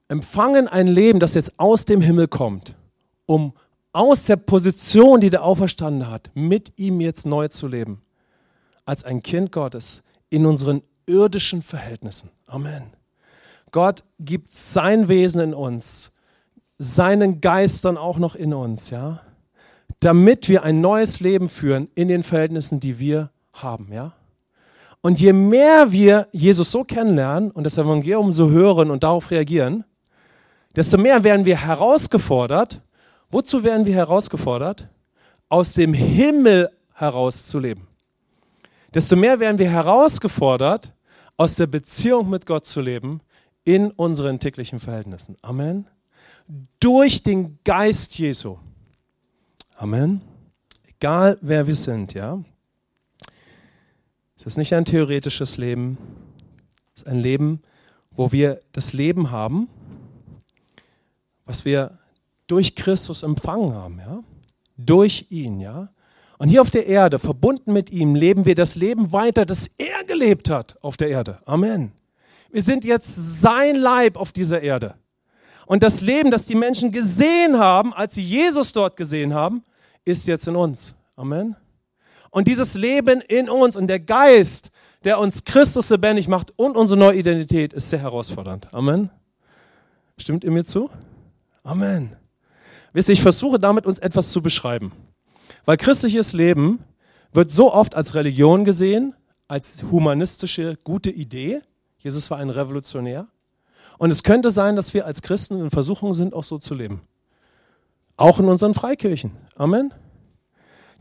[0.08, 2.74] empfangen ein Leben, das jetzt aus dem Himmel kommt,
[3.26, 3.52] um
[3.92, 8.02] aus der Position, die der Auferstanden hat, mit ihm jetzt neu zu leben.
[8.86, 12.30] Als ein Kind Gottes in unseren irdischen Verhältnissen.
[12.46, 12.84] Amen.
[13.72, 16.12] Gott gibt sein Wesen in uns,
[16.78, 19.20] seinen Geist dann auch noch in uns, ja,
[20.00, 24.14] damit wir ein neues Leben führen in den Verhältnissen, die wir haben, ja.
[25.02, 29.84] Und je mehr wir Jesus so kennenlernen und das Evangelium so hören und darauf reagieren,
[30.76, 32.82] desto mehr werden wir herausgefordert,
[33.30, 34.88] Wozu werden wir herausgefordert?
[35.48, 37.86] Aus dem Himmel herauszuleben.
[38.92, 40.92] Desto mehr werden wir herausgefordert,
[41.36, 43.20] aus der Beziehung mit Gott zu leben
[43.64, 45.36] in unseren täglichen Verhältnissen.
[45.42, 45.86] Amen.
[46.80, 48.58] Durch den Geist Jesu.
[49.76, 50.20] Amen.
[50.88, 52.42] Egal wer wir sind, ja.
[54.40, 55.98] Es ist nicht ein theoretisches Leben.
[56.94, 57.60] Es ist ein Leben,
[58.10, 59.68] wo wir das Leben haben,
[61.44, 61.98] was wir
[62.46, 64.24] durch Christus empfangen haben, ja?
[64.78, 65.90] Durch ihn, ja?
[66.38, 70.04] Und hier auf der Erde, verbunden mit ihm, leben wir das Leben weiter, das er
[70.04, 71.40] gelebt hat auf der Erde.
[71.44, 71.92] Amen.
[72.50, 74.94] Wir sind jetzt sein Leib auf dieser Erde.
[75.66, 79.64] Und das Leben, das die Menschen gesehen haben, als sie Jesus dort gesehen haben,
[80.06, 80.94] ist jetzt in uns.
[81.14, 81.56] Amen.
[82.30, 84.70] Und dieses Leben in uns und der Geist,
[85.04, 88.72] der uns Christus lebendig macht und unsere neue Identität, ist sehr herausfordernd.
[88.72, 89.10] Amen.
[90.16, 90.90] Stimmt ihr mir zu?
[91.62, 92.16] Amen.
[92.92, 94.92] Wisst ihr, ich versuche damit uns etwas zu beschreiben.
[95.64, 96.84] Weil christliches Leben
[97.32, 99.14] wird so oft als Religion gesehen,
[99.48, 101.60] als humanistische gute Idee.
[101.98, 103.26] Jesus war ein Revolutionär.
[103.98, 107.02] Und es könnte sein, dass wir als Christen in Versuchung sind, auch so zu leben.
[108.16, 109.32] Auch in unseren Freikirchen.
[109.56, 109.92] Amen.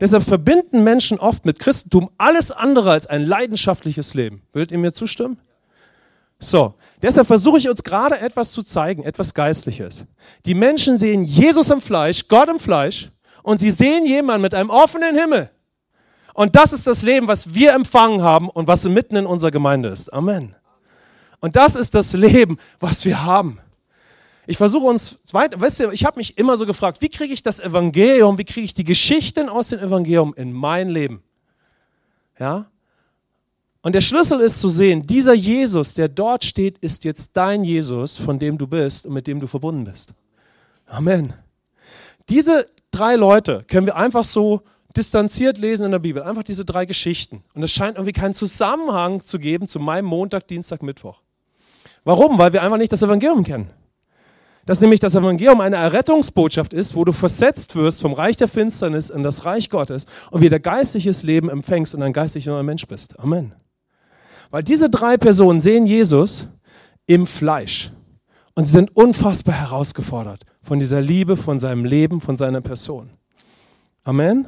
[0.00, 4.42] Deshalb verbinden Menschen oft mit Christentum alles andere als ein leidenschaftliches Leben.
[4.52, 5.38] Würdet ihr mir zustimmen?
[6.38, 10.06] So, deshalb versuche ich uns gerade etwas zu zeigen, etwas Geistliches.
[10.46, 13.10] Die Menschen sehen Jesus im Fleisch, Gott im Fleisch,
[13.42, 15.50] und sie sehen jemanden mit einem offenen Himmel.
[16.32, 19.90] Und das ist das Leben, was wir empfangen haben und was mitten in unserer Gemeinde
[19.90, 20.10] ist.
[20.10, 20.54] Amen.
[21.40, 23.58] Und das ist das Leben, was wir haben.
[24.50, 27.60] Ich versuche uns weißt du, ich habe mich immer so gefragt, wie kriege ich das
[27.60, 31.22] Evangelium, wie kriege ich die Geschichten aus dem Evangelium in mein Leben?
[32.36, 32.68] Ja?
[33.80, 38.16] Und der Schlüssel ist zu sehen, dieser Jesus, der dort steht, ist jetzt dein Jesus,
[38.16, 40.10] von dem du bist und mit dem du verbunden bist.
[40.86, 41.32] Amen.
[42.28, 44.62] Diese drei Leute können wir einfach so
[44.96, 46.24] distanziert lesen in der Bibel.
[46.24, 47.44] Einfach diese drei Geschichten.
[47.54, 51.20] Und es scheint irgendwie keinen Zusammenhang zu geben zu meinem Montag, Dienstag, Mittwoch.
[52.02, 52.36] Warum?
[52.36, 53.70] Weil wir einfach nicht das Evangelium kennen.
[54.66, 59.10] Dass nämlich das Evangelium eine Errettungsbotschaft ist, wo du versetzt wirst vom Reich der Finsternis
[59.10, 63.18] in das Reich Gottes und wieder geistliches Leben empfängst und ein geistlich neuer Mensch bist.
[63.18, 63.54] Amen.
[64.50, 66.46] Weil diese drei Personen sehen Jesus
[67.06, 67.90] im Fleisch.
[68.54, 73.10] Und sie sind unfassbar herausgefordert von dieser Liebe, von seinem Leben, von seiner Person.
[74.04, 74.46] Amen.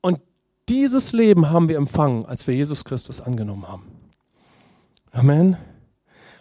[0.00, 0.20] Und
[0.68, 3.86] dieses Leben haben wir empfangen, als wir Jesus Christus angenommen haben.
[5.12, 5.56] Amen.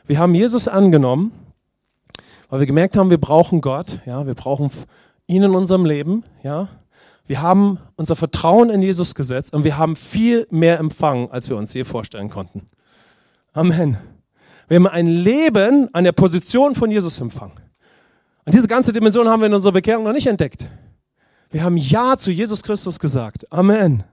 [0.07, 1.31] Wir haben Jesus angenommen,
[2.51, 4.69] weil wir gemerkt haben, wir brauchen Gott, ja, wir brauchen
[5.25, 6.67] ihn in unserem Leben, ja.
[7.25, 11.55] Wir haben unser Vertrauen in Jesus gesetzt und wir haben viel mehr empfangen, als wir
[11.55, 12.65] uns je vorstellen konnten.
[13.53, 13.97] Amen.
[14.67, 17.53] Wir haben ein Leben an der Position von Jesus empfangen.
[18.43, 20.67] Und diese ganze Dimension haben wir in unserer Bekehrung noch nicht entdeckt.
[21.51, 23.49] Wir haben Ja zu Jesus Christus gesagt.
[23.49, 24.03] Amen.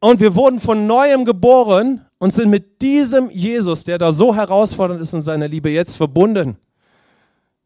[0.00, 5.00] Und wir wurden von neuem geboren und sind mit diesem Jesus, der da so herausfordernd
[5.00, 6.56] ist in seiner Liebe, jetzt verbunden.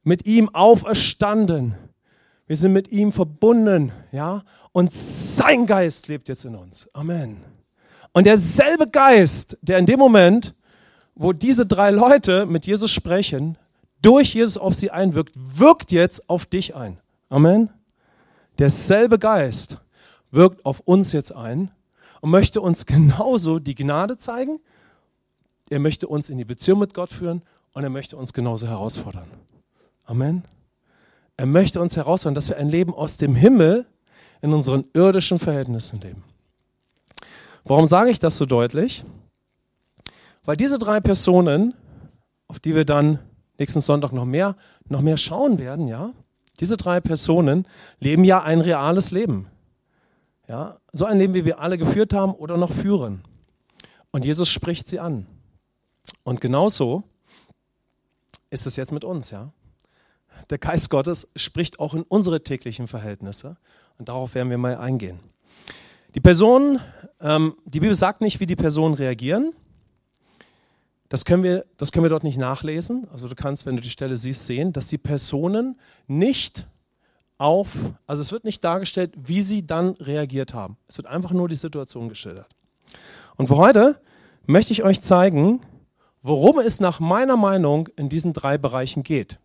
[0.07, 1.75] Mit ihm auferstanden.
[2.47, 4.45] Wir sind mit ihm verbunden, ja?
[4.73, 6.89] Und sein Geist lebt jetzt in uns.
[6.95, 7.39] Amen.
[8.13, 10.55] Und derselbe Geist, der in dem Moment
[11.17, 13.57] wo diese drei Leute mit Jesus sprechen,
[14.03, 16.99] durch Jesus auf sie einwirkt, wirkt jetzt auf dich ein.
[17.31, 17.71] Amen.
[18.59, 19.79] Derselbe Geist
[20.31, 21.71] wirkt auf uns jetzt ein
[22.21, 24.61] und möchte uns genauso die Gnade zeigen.
[25.71, 27.43] Er möchte uns in die Beziehung mit Gott führen
[27.75, 29.27] und er möchte uns genauso herausfordern.
[30.07, 30.45] Amen.
[31.37, 33.87] Er möchte uns herausfordern, dass wir ein Leben aus dem Himmel
[34.41, 36.23] in unseren irdischen Verhältnissen leben.
[37.65, 39.05] Warum sage ich das so deutlich?
[40.45, 41.75] Weil diese drei Personen,
[42.47, 43.19] auf die wir dann
[43.59, 44.57] nächsten Sonntag noch mehr,
[44.89, 46.13] noch mehr schauen werden, ja,
[46.61, 47.67] diese drei Personen
[47.99, 49.49] leben ja ein reales Leben.
[50.49, 53.23] Ja, so ein Leben, wie wir alle geführt haben oder noch führen.
[54.13, 55.27] Und Jesus spricht sie an.
[56.23, 57.03] Und genauso
[58.51, 59.51] ist es jetzt mit uns, ja.
[60.51, 63.57] Der Geist Gottes spricht auch in unsere täglichen Verhältnisse.
[63.99, 65.19] Und darauf werden wir mal eingehen.
[66.15, 66.81] Die Personen,
[67.21, 69.53] ähm, die Bibel sagt nicht, wie die Personen reagieren.
[71.09, 73.07] Das können, wir, das können wir dort nicht nachlesen.
[73.13, 76.67] Also du kannst, wenn du die Stelle siehst, sehen, dass die Personen nicht
[77.39, 80.77] auf, also es wird nicht dargestellt, wie sie dann reagiert haben.
[80.89, 82.49] Es wird einfach nur die Situation geschildert.
[83.37, 84.01] Und für heute
[84.47, 85.61] möchte ich euch zeigen,
[86.23, 89.39] worum es nach meiner Meinung in diesen drei Bereichen geht.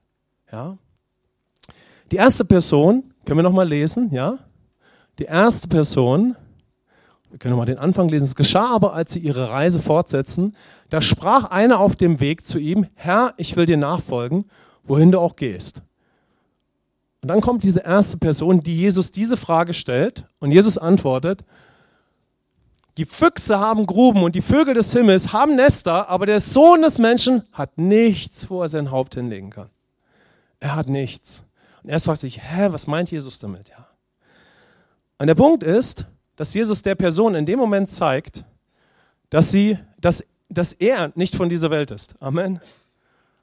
[0.51, 0.77] Ja?
[2.11, 4.37] Die erste Person, können wir nochmal lesen, ja?
[5.17, 6.35] Die erste Person,
[7.29, 10.55] wir können nochmal den Anfang lesen, es geschah aber, als sie ihre Reise fortsetzten,
[10.89, 14.43] da sprach einer auf dem Weg zu ihm, Herr, ich will dir nachfolgen,
[14.83, 15.83] wohin du auch gehst.
[17.21, 21.45] Und dann kommt diese erste Person, die Jesus diese Frage stellt und Jesus antwortet,
[22.97, 26.97] die Füchse haben Gruben und die Vögel des Himmels haben Nester, aber der Sohn des
[26.97, 29.69] Menschen hat nichts, wo er sein Haupt hinlegen kann.
[30.59, 31.43] Er hat nichts.
[31.83, 33.69] Und erst fragt sich, hä, was meint Jesus damit?
[33.69, 33.87] Ja.
[35.17, 36.05] Und der Punkt ist,
[36.35, 38.43] dass Jesus der Person in dem Moment zeigt,
[39.29, 42.21] dass, sie, dass, dass er nicht von dieser Welt ist.
[42.21, 42.59] Amen.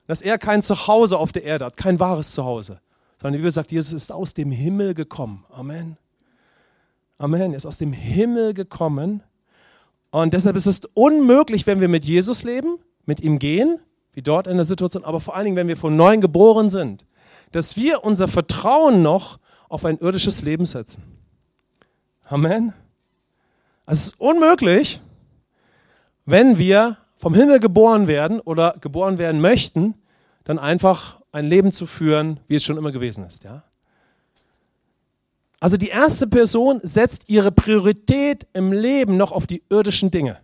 [0.07, 2.80] Dass er kein Zuhause auf der Erde hat, kein wahres Zuhause
[3.20, 5.45] sondern die Bibel sagt, Jesus ist aus dem Himmel gekommen.
[5.51, 5.97] Amen.
[7.18, 7.53] Amen.
[7.53, 9.22] Er ist aus dem Himmel gekommen.
[10.11, 13.80] Und deshalb ist es unmöglich, wenn wir mit Jesus leben, mit ihm gehen,
[14.12, 17.05] wie dort in der Situation, aber vor allen Dingen, wenn wir von neuem geboren sind,
[17.53, 19.38] dass wir unser Vertrauen noch
[19.68, 21.03] auf ein irdisches Leben setzen.
[22.24, 22.72] Amen.
[23.86, 25.01] Also es ist unmöglich,
[26.26, 29.94] wenn wir vom Himmel geboren werden oder geboren werden möchten,
[30.44, 33.44] dann einfach ein Leben zu führen, wie es schon immer gewesen ist.
[33.44, 33.64] Ja?
[35.61, 40.38] Also die erste Person setzt ihre Priorität im Leben noch auf die irdischen Dinge.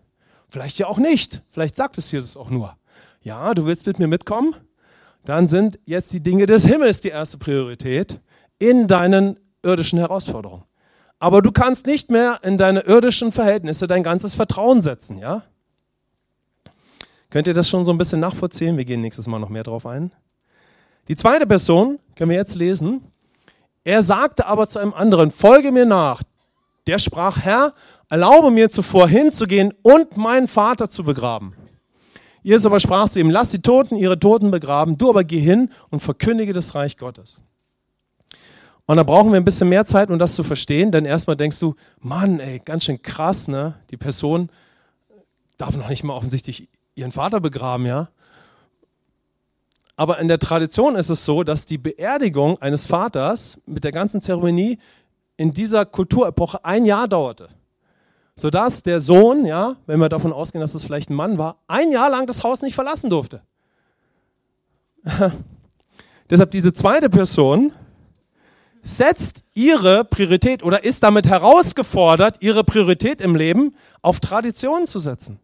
[0.49, 1.41] Vielleicht ja auch nicht.
[1.51, 2.77] Vielleicht sagt es Jesus auch nur.
[3.23, 4.55] Ja, du willst mit mir mitkommen?
[5.25, 8.19] Dann sind jetzt die Dinge des Himmels die erste Priorität
[8.59, 10.65] in deinen irdischen Herausforderungen.
[11.19, 15.43] Aber du kannst nicht mehr in deine irdischen Verhältnisse dein ganzes Vertrauen setzen, ja?
[17.31, 18.77] Könnt ihr das schon so ein bisschen nachvollziehen?
[18.77, 20.13] Wir gehen nächstes Mal noch mehr drauf ein.
[21.09, 23.01] Die zweite Person, können wir jetzt lesen,
[23.83, 26.23] er sagte aber zu einem anderen, folge mir nach.
[26.87, 27.73] Der sprach, Herr,
[28.09, 31.55] erlaube mir zuvor hinzugehen und meinen Vater zu begraben.
[32.45, 35.71] Jesus aber sprach zu ihm, lass die Toten ihre Toten begraben, du aber geh hin
[35.89, 37.41] und verkündige das Reich Gottes.
[38.85, 41.59] Und da brauchen wir ein bisschen mehr Zeit, um das zu verstehen, denn erstmal denkst
[41.59, 43.77] du, Mann, ey, ganz schön krass, ne?
[43.91, 44.51] Die Person
[45.57, 48.09] darf noch nicht mal offensichtlich ihren Vater begraben, ja?
[49.97, 54.21] Aber in der Tradition ist es so, dass die Beerdigung eines Vaters mit der ganzen
[54.21, 54.79] Zeremonie
[55.39, 57.49] in dieser Kulturepoche ein Jahr dauerte.
[58.37, 61.93] Sodass der Sohn, ja, wenn wir davon ausgehen, dass es vielleicht ein Mann war, ein
[61.93, 63.43] Jahr lang das Haus nicht verlassen durfte.
[66.31, 67.73] Deshalb diese zweite Person
[68.83, 75.41] setzt ihre Priorität oder ist damit herausgefordert, ihre Priorität im Leben auf Traditionen zu setzen.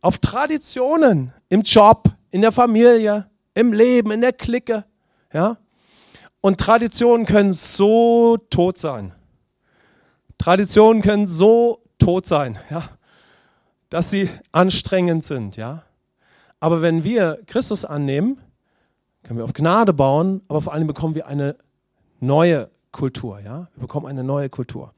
[0.00, 4.84] Auf Traditionen im Job, in der Familie, im Leben, in der Clique.
[5.32, 5.56] Ja?
[6.40, 9.14] Und Traditionen können so tot sein.
[10.42, 12.82] Traditionen können so tot sein, ja?
[13.90, 15.56] dass sie anstrengend sind.
[15.56, 15.84] Ja?
[16.58, 18.40] Aber wenn wir Christus annehmen,
[19.22, 21.54] können wir auf Gnade bauen, aber vor allem bekommen wir eine
[22.18, 23.38] neue Kultur.
[23.38, 23.68] Ja?
[23.76, 24.92] Wir bekommen eine neue Kultur.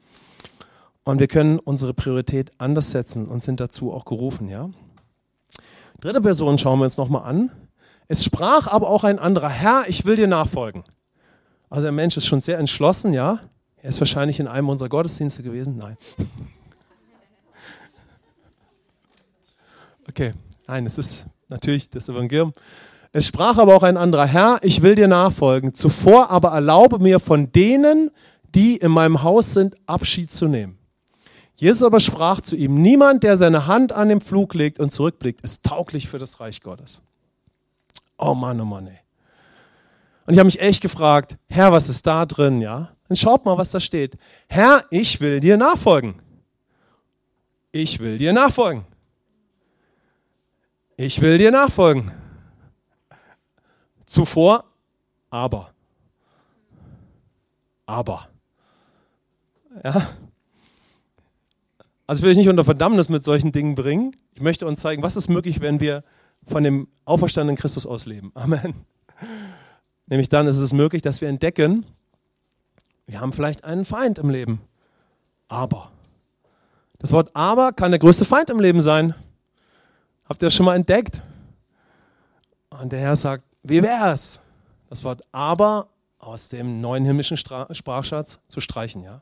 [1.03, 4.49] Und wir können unsere Priorität anders setzen und sind dazu auch gerufen.
[4.49, 4.71] Ja?
[5.99, 7.51] Dritte Person schauen wir uns nochmal an.
[8.07, 10.83] Es sprach aber auch ein anderer, Herr, ich will dir nachfolgen.
[11.69, 13.41] Also der Mensch ist schon sehr entschlossen, ja.
[13.85, 15.77] Er ist wahrscheinlich in einem unserer Gottesdienste gewesen.
[15.77, 15.95] Nein.
[20.09, 20.33] Okay,
[20.65, 22.51] nein, es ist natürlich das Evangelium.
[23.11, 25.75] Es sprach aber auch ein anderer, Herr, ich will dir nachfolgen.
[25.75, 28.09] Zuvor aber erlaube mir von denen,
[28.55, 30.79] die in meinem Haus sind, Abschied zu nehmen.
[31.55, 35.41] Jesus aber sprach zu ihm, niemand, der seine Hand an den Flug legt und zurückblickt,
[35.41, 37.01] ist tauglich für das Reich Gottes.
[38.17, 38.97] Oh Mann, oh Mann, ey.
[40.25, 42.94] Und ich habe mich echt gefragt, Herr, was ist da drin, ja?
[43.07, 44.17] Dann schaut mal, was da steht.
[44.47, 46.15] Herr, ich will dir nachfolgen.
[47.71, 48.85] Ich will dir nachfolgen.
[50.97, 52.11] Ich will dir nachfolgen.
[54.05, 54.63] Zuvor
[55.29, 55.71] aber.
[57.85, 58.29] Aber.
[59.83, 60.07] Ja.
[62.07, 64.15] Also ich will euch nicht unter Verdammnis mit solchen Dingen bringen.
[64.35, 66.03] Ich möchte uns zeigen, was ist möglich, wenn wir
[66.47, 68.31] von dem auferstandenen Christus ausleben.
[68.35, 68.85] Amen.
[70.07, 71.85] Nämlich dann ist es möglich, dass wir entdecken,
[73.07, 74.61] wir haben vielleicht einen Feind im Leben.
[75.47, 75.91] Aber.
[76.99, 79.13] Das Wort aber kann der größte Feind im Leben sein.
[80.27, 81.21] Habt ihr das schon mal entdeckt?
[82.69, 84.41] Und der Herr sagt, wie wäre es,
[84.89, 85.87] das Wort aber
[86.17, 89.21] aus dem neuen himmlischen Sprachschatz zu streichen, ja?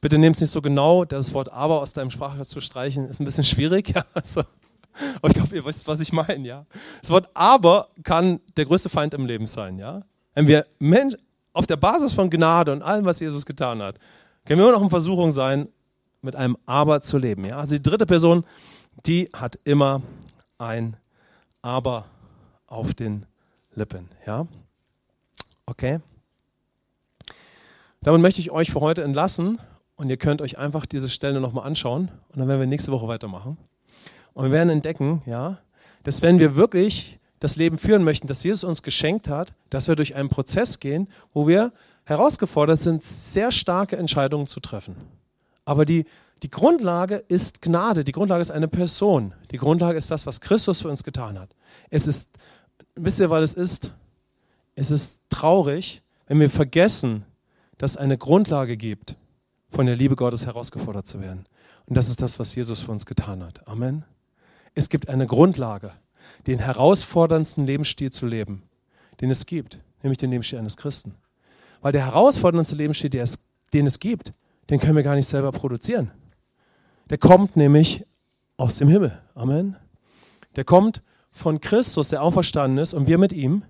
[0.00, 3.20] Bitte nehmt es nicht so genau, das Wort aber aus deinem Sprachschatz zu streichen, ist
[3.20, 3.90] ein bisschen schwierig.
[3.94, 4.04] Ja?
[4.14, 4.42] Also,
[5.16, 6.66] aber ich glaube, ihr wisst, was ich meine, ja?
[7.02, 10.02] Das Wort aber kann der größte Feind im Leben sein, ja?
[10.34, 11.16] Wenn wir Mensch,
[11.60, 13.98] auf der Basis von Gnade und allem, was Jesus getan hat,
[14.46, 15.68] können wir immer noch in Versuchung sein,
[16.22, 17.44] mit einem Aber zu leben.
[17.44, 17.58] Ja?
[17.58, 18.44] Also die dritte Person,
[19.04, 20.00] die hat immer
[20.56, 20.96] ein
[21.60, 22.06] Aber
[22.66, 23.26] auf den
[23.74, 24.08] Lippen.
[24.26, 24.46] Ja?
[25.66, 26.00] Okay?
[28.00, 29.58] Damit möchte ich euch für heute entlassen
[29.96, 33.06] und ihr könnt euch einfach diese Stelle nochmal anschauen und dann werden wir nächste Woche
[33.06, 33.58] weitermachen.
[34.32, 35.58] Und wir werden entdecken, ja,
[36.04, 39.96] dass wenn wir wirklich das Leben führen möchten, das Jesus uns geschenkt hat, dass wir
[39.96, 41.72] durch einen Prozess gehen, wo wir
[42.04, 44.94] herausgefordert sind, sehr starke Entscheidungen zu treffen.
[45.64, 46.04] Aber die,
[46.42, 50.82] die Grundlage ist Gnade, die Grundlage ist eine Person, die Grundlage ist das, was Christus
[50.82, 51.50] für uns getan hat.
[51.88, 52.38] Es ist,
[52.94, 53.90] wisst ihr, weil es ist,
[54.74, 57.24] es ist traurig, wenn wir vergessen,
[57.78, 59.16] dass es eine Grundlage gibt,
[59.70, 61.46] von der Liebe Gottes herausgefordert zu werden.
[61.86, 63.66] Und das ist das, was Jesus für uns getan hat.
[63.66, 64.04] Amen.
[64.74, 65.92] Es gibt eine Grundlage
[66.46, 68.62] den herausforderndsten Lebensstil zu leben,
[69.20, 71.14] den es gibt, nämlich den Lebensstil eines Christen.
[71.80, 74.32] Weil der herausforderndste Lebensstil, den es gibt,
[74.68, 76.10] den können wir gar nicht selber produzieren.
[77.08, 78.04] Der kommt nämlich
[78.56, 79.18] aus dem Himmel.
[79.34, 79.76] Amen.
[80.56, 81.02] Der kommt
[81.32, 83.62] von Christus, der auferstanden ist, und wir mit ihm.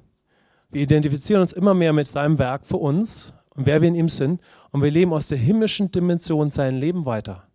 [0.71, 4.09] Wir identifizieren uns immer mehr mit seinem Werk für uns und wer wir in ihm
[4.09, 4.41] sind.
[4.71, 7.49] Und wir leben aus der himmlischen Dimension sein Leben weiter.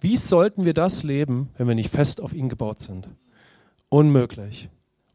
[0.00, 3.08] Wie sollten wir das leben, wenn wir nicht fest auf ihn gebaut sind?
[3.88, 4.68] Unmöglich.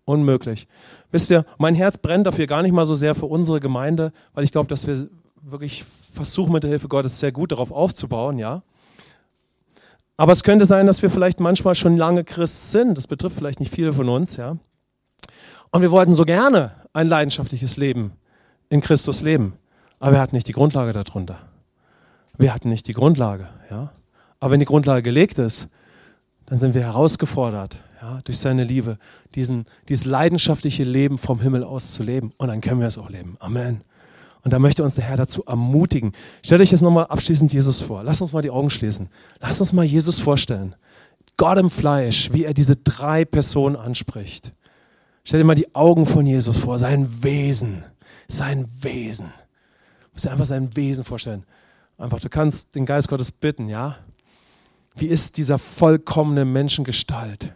[0.06, 0.68] Unmöglich.
[1.12, 4.44] Wisst ihr, mein Herz brennt dafür gar nicht mal so sehr für unsere Gemeinde, weil
[4.44, 5.08] ich glaube, dass wir
[5.42, 8.64] wirklich versuchen mit der Hilfe Gottes sehr gut darauf aufzubauen, ja.
[10.18, 12.98] Aber es könnte sein, dass wir vielleicht manchmal schon lange Christ sind.
[12.98, 14.58] Das betrifft vielleicht nicht viele von uns, ja.
[15.72, 18.14] Und wir wollten so gerne ein leidenschaftliches Leben
[18.70, 19.54] in Christus leben.
[20.00, 21.40] Aber wir hatten nicht die Grundlage darunter.
[22.38, 23.92] Wir hatten nicht die Grundlage, ja.
[24.40, 25.70] Aber wenn die Grundlage gelegt ist,
[26.46, 28.98] dann sind wir herausgefordert, ja, durch seine Liebe,
[29.36, 32.34] diesen, dieses leidenschaftliche Leben vom Himmel aus zu leben.
[32.38, 33.38] Und dann können wir es auch leben.
[33.40, 33.82] Amen.
[34.44, 36.14] Und da möchte uns der Herr dazu ermutigen.
[36.44, 38.04] Stellt euch jetzt nochmal abschließend Jesus vor.
[38.04, 39.10] Lasst uns mal die Augen schließen.
[39.42, 40.76] Lasst uns mal Jesus vorstellen.
[41.36, 44.52] Gott im Fleisch, wie er diese drei Personen anspricht.
[45.24, 47.84] Stell dir mal die Augen von Jesus vor, sein Wesen,
[48.28, 49.28] sein Wesen.
[49.28, 51.44] Du musst dir einfach sein Wesen vorstellen.
[51.98, 53.98] Einfach, du kannst den Geist Gottes bitten, ja?
[54.96, 57.54] Wie ist dieser vollkommene Menschengestalt?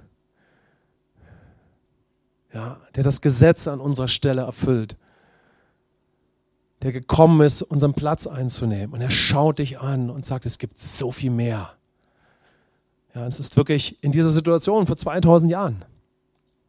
[2.54, 4.95] Ja, der das Gesetz an unserer Stelle erfüllt,
[6.82, 8.93] der gekommen ist, unseren Platz einzunehmen.
[8.93, 11.72] Und er schaut dich an und sagt, es gibt so viel mehr.
[13.16, 15.86] Ja, es ist wirklich in dieser Situation vor 2000 Jahren.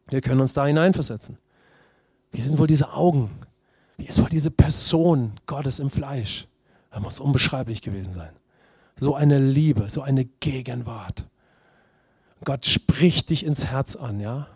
[0.07, 1.37] Wir können uns da hineinversetzen.
[2.31, 3.29] Wie sind wohl diese Augen?
[3.97, 6.47] Wie ist wohl diese Person Gottes im Fleisch?
[6.91, 8.31] Das muss unbeschreiblich gewesen sein.
[8.99, 11.25] So eine Liebe, so eine Gegenwart.
[12.43, 14.47] Gott spricht dich ins Herz an, ja?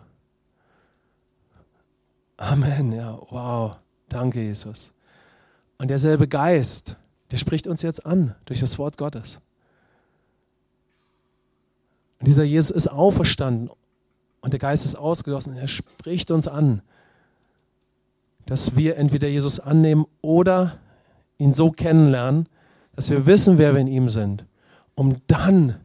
[2.40, 3.72] Amen, ja, wow.
[4.08, 4.94] Danke, Jesus.
[5.76, 6.96] Und derselbe Geist,
[7.30, 9.42] der spricht uns jetzt an durch das Wort Gottes.
[12.18, 13.70] Und dieser Jesus ist auferstanden
[14.40, 15.54] und der Geist ist ausgegossen.
[15.54, 16.80] Er spricht uns an,
[18.46, 20.78] dass wir entweder Jesus annehmen oder
[21.36, 22.48] ihn so kennenlernen,
[22.96, 24.46] dass wir wissen, wer wir in ihm sind,
[24.94, 25.78] um dann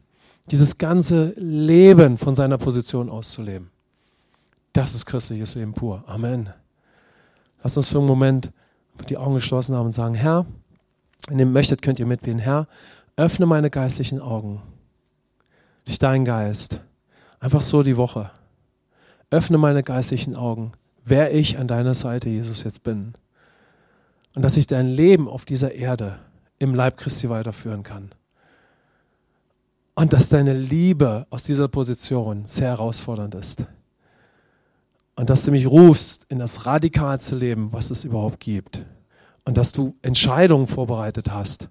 [0.50, 3.70] dieses ganze Leben von seiner Position auszuleben.
[4.76, 6.04] Das ist christliches Leben pur.
[6.06, 6.50] Amen.
[7.62, 8.52] Lass uns für einen Moment
[9.08, 10.44] die Augen geschlossen haben und sagen, Herr,
[11.28, 12.38] wenn ihr möchtet, könnt ihr mitbeten.
[12.38, 12.68] Herr,
[13.16, 14.60] öffne meine geistlichen Augen
[15.86, 16.82] durch deinen Geist.
[17.40, 18.30] Einfach so die Woche.
[19.30, 20.72] Öffne meine geistlichen Augen,
[21.06, 23.14] wer ich an deiner Seite, Jesus, jetzt bin.
[24.34, 26.18] Und dass ich dein Leben auf dieser Erde
[26.58, 28.10] im Leib Christi weiterführen kann.
[29.94, 33.64] Und dass deine Liebe aus dieser Position sehr herausfordernd ist.
[35.16, 38.84] Und dass du mich rufst, in das radikalste Leben, was es überhaupt gibt.
[39.44, 41.68] Und dass du Entscheidungen vorbereitet hast.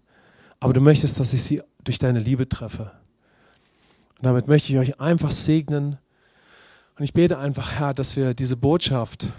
[0.60, 2.92] Aber du möchtest, dass ich sie durch deine Liebe treffe.
[4.18, 5.98] Und damit möchte ich euch einfach segnen.
[6.98, 9.30] Und ich bete einfach, Herr, dass wir diese Botschaft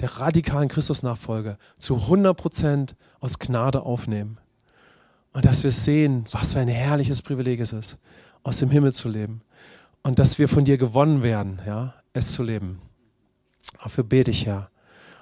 [0.00, 4.38] der radikalen Christusnachfolge zu 100 Prozent aus Gnade aufnehmen.
[5.32, 7.98] Und dass wir sehen, was für ein herrliches Privileg es ist,
[8.42, 9.42] aus dem Himmel zu leben.
[10.02, 12.80] Und dass wir von dir gewonnen werden, ja, es zu leben.
[13.82, 14.70] Dafür bete ich, Herr.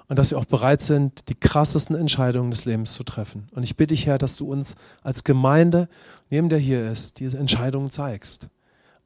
[0.07, 3.47] Und dass wir auch bereit sind, die krassesten Entscheidungen des Lebens zu treffen.
[3.51, 5.89] Und ich bitte dich, Herr, dass du uns als Gemeinde,
[6.29, 8.47] neben der hier ist, diese Entscheidungen zeigst.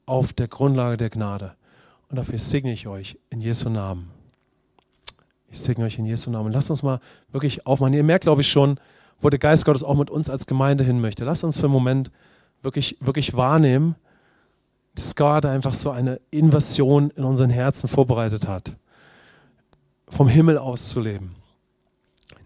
[0.05, 1.53] Auf der Grundlage der Gnade.
[2.09, 4.09] Und dafür segne ich euch in Jesu Namen.
[5.51, 6.51] Ich segne euch in Jesu Namen.
[6.51, 6.99] Lasst uns mal
[7.31, 7.93] wirklich aufmachen.
[7.93, 8.79] Ihr merkt, glaube ich, schon,
[9.21, 11.23] wo der Geist Gottes auch mit uns als Gemeinde hin möchte.
[11.23, 12.11] Lasst uns für einen Moment
[12.61, 13.95] wirklich, wirklich wahrnehmen,
[14.95, 18.73] dass Gott einfach so eine Invasion in unseren Herzen vorbereitet hat
[20.09, 21.35] vom Himmel aus zu leben.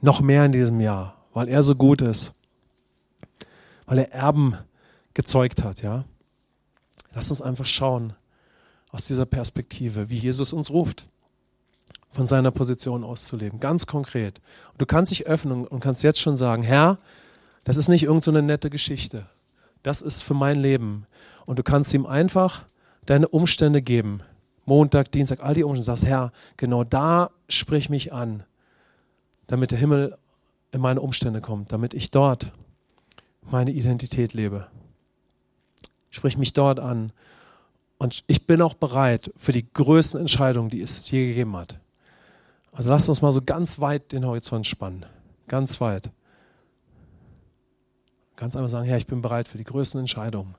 [0.01, 2.35] Noch mehr in diesem Jahr, weil er so gut ist.
[3.85, 4.57] Weil er Erben
[5.13, 6.05] gezeugt hat, ja.
[7.13, 8.13] Lass uns einfach schauen
[8.91, 11.07] aus dieser Perspektive, wie Jesus uns ruft,
[12.11, 13.59] von seiner Position aus zu leben.
[13.59, 14.39] Ganz konkret.
[14.71, 16.97] Und du kannst dich öffnen und kannst jetzt schon sagen, Herr,
[17.63, 19.25] das ist nicht irgendeine so nette Geschichte.
[19.83, 21.05] Das ist für mein Leben.
[21.45, 22.63] Und du kannst ihm einfach
[23.05, 24.21] deine Umstände geben.
[24.65, 28.43] Montag, Dienstag, all die Umstände, sagst, Herr, genau da sprich mich an,
[29.47, 30.17] damit der Himmel
[30.71, 32.51] in meine Umstände kommt, damit ich dort
[33.41, 34.67] meine Identität lebe.
[36.09, 37.11] Sprich mich dort an.
[37.97, 41.79] Und ich bin auch bereit für die größten Entscheidungen, die es je gegeben hat.
[42.71, 45.05] Also lasst uns mal so ganz weit den Horizont spannen.
[45.47, 46.09] Ganz weit.
[48.35, 50.55] Ganz einfach sagen, Herr, ich bin bereit für die größten Entscheidungen.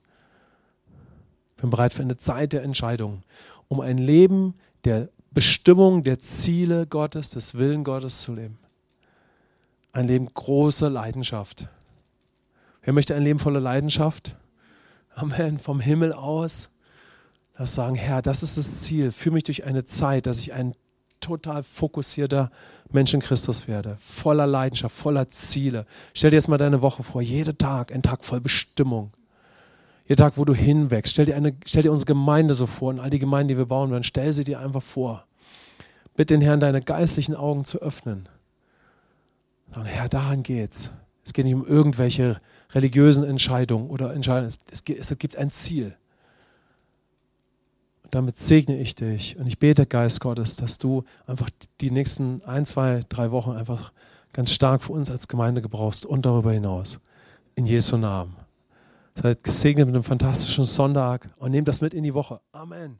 [1.55, 3.23] Ich bin bereit für eine Zeit der Entscheidungen
[3.67, 8.57] um ein Leben der Bestimmung, der Ziele Gottes, des Willen Gottes zu leben.
[9.91, 11.67] Ein Leben großer Leidenschaft.
[12.83, 14.35] Wer möchte ein Leben voller Leidenschaft?
[15.15, 15.59] Amen.
[15.59, 16.69] Vom Himmel aus.
[17.57, 19.11] Das sagen, Herr, das ist das Ziel.
[19.11, 20.75] Führe mich durch eine Zeit, dass ich ein
[21.21, 22.51] total fokussierter
[22.91, 23.97] Mensch in Christus werde.
[23.99, 25.85] Voller Leidenschaft, voller Ziele.
[26.13, 27.21] Stell dir jetzt mal deine Woche vor.
[27.21, 29.11] Jeder Tag, ein Tag voll Bestimmung.
[30.07, 32.99] Jeder Tag, wo du hinwächst, stell dir, eine, stell dir unsere Gemeinde so vor und
[32.99, 35.25] all die Gemeinden, die wir bauen werden, stell sie dir einfach vor.
[36.15, 38.23] Bitte den Herrn, deine geistlichen Augen zu öffnen.
[39.73, 40.91] Sagen, Herr, daran geht's.
[41.23, 42.39] Es geht nicht um irgendwelche
[42.71, 44.47] religiösen Entscheidungen oder Entscheidungen.
[44.47, 45.95] Es, es, es gibt ein Ziel.
[48.03, 51.49] Und damit segne ich dich und ich bete, Geist Gottes, dass du einfach
[51.81, 53.91] die nächsten ein, zwei, drei Wochen einfach
[54.33, 56.99] ganz stark für uns als Gemeinde gebrauchst und darüber hinaus.
[57.55, 58.44] In Jesu Namen.
[59.17, 62.41] Seid gesegnet mit einem fantastischen Sonntag und nehmt das mit in die Woche.
[62.51, 62.99] Amen.